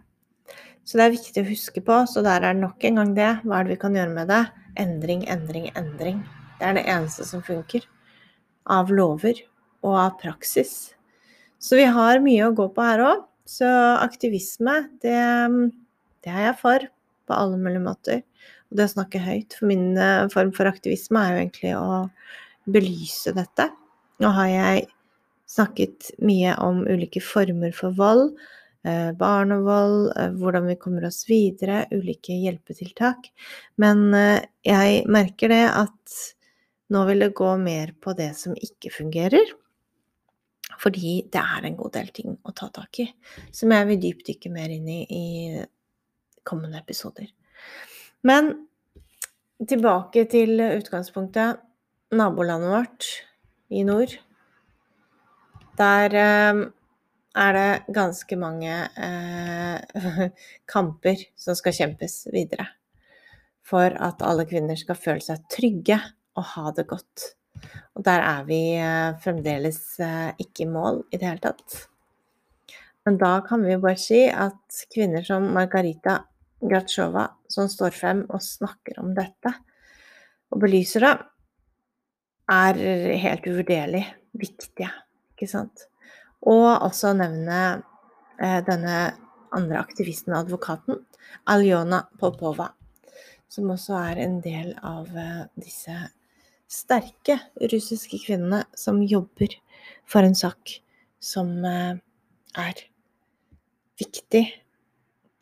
Så 0.83 0.99
det 0.99 1.05
er 1.05 1.15
viktig 1.15 1.43
å 1.43 1.51
huske 1.51 1.83
på. 1.85 2.01
Så 2.11 2.25
der 2.27 2.43
er 2.43 2.57
det 2.57 2.65
nok 2.65 2.85
en 2.87 3.01
gang 3.01 3.13
det. 3.17 3.31
Hva 3.45 3.59
er 3.59 3.67
det 3.67 3.77
vi 3.77 3.83
kan 3.85 3.99
gjøre 3.99 4.15
med 4.17 4.33
det? 4.33 4.43
Endring, 4.83 5.27
endring, 5.31 5.69
endring. 5.79 6.23
Det 6.59 6.69
er 6.69 6.79
det 6.79 6.87
eneste 6.91 7.27
som 7.29 7.45
funker. 7.45 7.87
Av 8.71 8.91
lover 8.91 9.39
og 9.83 9.99
av 9.99 10.17
praksis. 10.23 10.93
Så 11.63 11.79
vi 11.79 11.87
har 11.87 12.23
mye 12.23 12.49
å 12.49 12.57
gå 12.57 12.67
på 12.75 12.87
her 12.87 13.05
òg. 13.07 13.23
Så 13.47 13.69
aktivisme, 13.99 14.75
det, 15.03 15.19
det 16.23 16.31
er 16.31 16.47
jeg 16.47 16.59
for 16.61 16.85
på 17.27 17.37
alle 17.37 17.59
mulige 17.61 17.85
måter. 17.85 18.23
Og 18.71 18.79
det 18.79 18.89
å 18.89 18.95
snakke 18.95 19.21
høyt. 19.23 19.59
For 19.59 19.69
min 19.71 19.93
eh, 20.01 20.25
form 20.33 20.53
for 20.57 20.71
aktivisme 20.71 21.21
er 21.21 21.35
jo 21.35 21.43
egentlig 21.43 21.75
å 21.77 22.01
belyse 22.73 23.35
dette. 23.37 23.69
Nå 24.23 24.33
har 24.37 24.49
jeg 24.49 24.87
snakket 25.53 26.13
mye 26.25 26.55
om 26.65 26.83
ulike 26.89 27.21
former 27.25 27.75
for 27.77 27.93
vold, 27.99 28.31
eh, 28.89 29.11
barnevold, 29.19 30.13
eh, 30.17 30.37
hvordan 30.41 30.71
vi 30.71 30.79
kommer 30.81 31.09
oss 31.09 31.27
videre, 31.29 31.85
ulike 31.93 32.37
hjelpetiltak. 32.39 33.29
Men 33.83 34.09
jeg 34.65 35.03
merker 35.11 35.53
det 35.53 35.67
at 35.69 36.23
nå 36.93 37.05
vil 37.09 37.27
det 37.27 37.35
gå 37.37 37.51
mer 37.61 37.93
på 38.01 38.15
det 38.17 38.33
som 38.39 38.57
ikke 38.57 38.93
fungerer. 38.95 39.53
Fordi 40.83 41.19
det 41.31 41.43
er 41.43 41.69
en 41.69 41.77
god 41.79 41.93
del 41.95 42.09
ting 42.15 42.35
å 42.43 42.55
ta 42.57 42.69
tak 42.73 43.03
i, 43.05 43.07
som 43.55 43.73
jeg 43.75 43.89
vil 43.91 44.01
dypdykke 44.03 44.51
mer 44.53 44.73
inn 44.73 44.89
i 44.91 45.01
i 45.05 45.25
kommende 46.49 46.81
episoder. 46.83 47.29
Men 48.27 48.53
tilbake 49.69 50.27
til 50.31 50.61
utgangspunktet. 50.61 51.61
Nabolandet 52.13 52.69
vårt 52.69 53.09
i 53.73 53.83
nord. 53.89 54.13
Der 55.79 56.15
eh, 56.21 56.63
er 57.33 57.57
det 57.57 57.95
ganske 57.95 58.37
mange 58.37 58.73
eh, 58.93 60.29
kamper 60.73 61.23
som 61.37 61.57
skal 61.57 61.77
kjempes 61.77 62.27
videre. 62.33 62.67
For 63.65 63.95
at 63.97 64.25
alle 64.27 64.45
kvinner 64.49 64.77
skal 64.77 64.99
føle 64.99 65.25
seg 65.25 65.47
trygge 65.53 65.97
og 66.37 66.45
ha 66.55 66.75
det 66.77 66.85
godt. 66.91 67.33
Og 67.97 68.05
der 68.05 68.25
er 68.25 68.45
vi 68.49 68.61
eh, 68.77 69.15
fremdeles 69.23 69.81
eh, 70.03 70.33
ikke 70.43 70.67
i 70.67 70.71
mål 70.71 71.03
i 71.11 71.19
det 71.19 71.29
hele 71.29 71.45
tatt. 71.45 71.79
Men 73.07 73.17
da 73.19 73.39
kan 73.47 73.65
vi 73.65 73.73
jo 73.75 73.83
bare 73.83 73.99
si 73.99 74.25
at 74.29 74.85
kvinner 74.93 75.25
som 75.27 75.49
Margarita 75.55 76.21
Gratsjova, 76.63 77.27
som 77.51 77.69
står 77.71 77.95
frem 77.97 78.25
og 78.31 78.43
snakker 78.45 79.01
om 79.03 79.13
dette 79.17 79.55
og 80.53 80.61
belyser 80.63 81.07
det, 81.07 81.15
er 82.53 82.79
helt 83.23 83.47
uvurderlig 83.49 84.03
viktige, 84.37 84.91
ikke 85.33 85.49
sant. 85.49 85.87
Og 86.43 86.67
også 86.83 87.13
nevne 87.17 87.59
eh, 88.43 88.61
denne 88.67 88.97
andre 89.55 89.81
aktivisten 89.81 90.35
og 90.35 90.47
advokaten, 90.47 90.99
Aljona 91.49 92.03
Popova, 92.21 92.73
som 93.53 93.71
også 93.73 93.97
er 94.01 94.23
en 94.25 94.41
del 94.45 94.73
av 94.83 95.11
eh, 95.17 95.45
disse 95.61 95.95
sterke 96.73 97.39
russiske 97.73 98.23
kvinnene 98.25 98.65
som 98.79 99.03
jobber 99.05 99.55
for 100.09 100.25
en 100.25 100.37
sak 100.37 100.79
som 101.23 101.53
eh, 101.69 102.01
er 102.59 102.85
viktig 104.01 104.45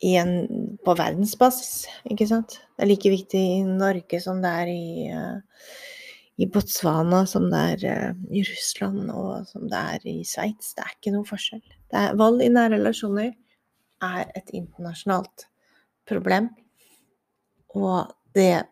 en, 0.01 0.33
på 0.81 0.95
verdensbasis, 0.97 1.85
ikke 2.09 2.27
sant. 2.29 2.57
Det 2.75 2.85
er 2.85 2.89
like 2.89 3.11
viktig 3.13 3.41
i 3.59 3.61
Norge 3.67 4.21
som 4.23 4.41
det 4.41 4.51
er 4.63 4.71
i, 4.71 5.11
uh, 5.13 5.75
i 6.41 6.47
Botswana, 6.49 7.23
som 7.29 7.49
det 7.51 7.61
er 7.75 7.85
uh, 8.09 8.23
i 8.33 8.43
Russland 8.47 9.11
og 9.13 9.45
som 9.51 9.67
det 9.69 9.83
er 9.95 10.09
i 10.09 10.17
Sveits. 10.27 10.73
Det 10.77 10.85
er 10.85 10.95
ikke 10.95 11.13
noe 11.15 11.27
forskjell. 11.29 11.63
Er, 11.93 12.15
vold 12.19 12.41
i 12.41 12.49
nære 12.49 12.79
relasjoner 12.79 13.31
er 14.01 14.31
et 14.33 14.53
internasjonalt 14.57 15.45
problem. 16.09 16.49
Og 17.77 18.09
det 18.35 18.63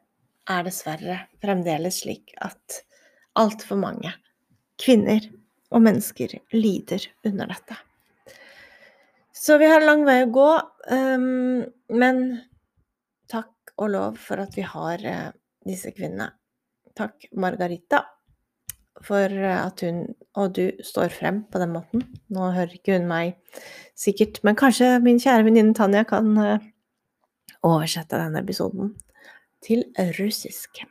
er 0.50 0.66
dessverre 0.66 1.20
fremdeles 1.44 2.02
slik 2.04 2.34
at 2.42 2.82
altfor 3.40 3.78
mange 3.80 4.12
kvinner 4.82 5.22
og 5.70 5.84
mennesker 5.86 6.40
lider 6.56 7.06
under 7.28 7.52
dette. 7.52 7.78
Så 9.40 9.56
vi 9.62 9.70
har 9.72 9.86
lang 9.86 10.02
vei 10.08 10.24
å 10.26 10.32
gå, 10.36 10.50
um, 10.92 11.66
men 11.90 12.22
takk 13.30 13.74
og 13.80 13.92
lov 13.94 14.20
for 14.22 14.42
at 14.44 14.56
vi 14.58 14.66
har 14.66 15.04
uh, 15.06 15.30
disse 15.68 15.92
kvinnene. 15.96 16.32
Takk, 16.98 17.30
Margarita, 17.40 18.04
for 19.06 19.32
at 19.32 19.84
hun 19.86 20.02
og 20.40 20.56
du 20.58 20.66
står 20.84 21.14
frem 21.16 21.44
på 21.52 21.62
den 21.62 21.72
måten. 21.72 22.04
Nå 22.34 22.50
hører 22.56 22.76
ikke 22.76 22.98
hun 22.98 23.08
meg 23.08 23.38
sikkert, 23.98 24.42
men 24.44 24.58
kanskje 24.60 24.98
min 25.04 25.22
kjære 25.22 25.46
venninne 25.48 25.76
Tanja 25.78 26.04
kan 26.10 26.34
uh, 26.36 26.70
oversette 27.64 28.20
denne 28.20 28.44
episoden 28.44 28.96
til 29.64 29.86
russisk. 30.20 30.82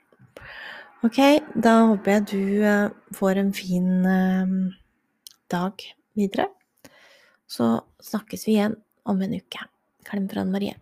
Ok, 1.06 1.20
da 1.54 1.74
håper 1.92 2.16
jeg 2.16 2.28
du 2.32 2.42
uh, 2.64 3.14
får 3.16 3.42
en 3.44 3.52
fin 3.54 3.90
dag 5.48 5.88
videre. 6.18 6.48
Så 7.48 7.78
snakkes 8.04 8.46
vi 8.48 8.58
igjen 8.58 8.76
om 9.08 9.22
en 9.24 9.36
uke. 9.38 9.68
Klem 10.08 10.28
fra 10.28 10.40
Anne 10.40 10.50
Marie. 10.50 10.74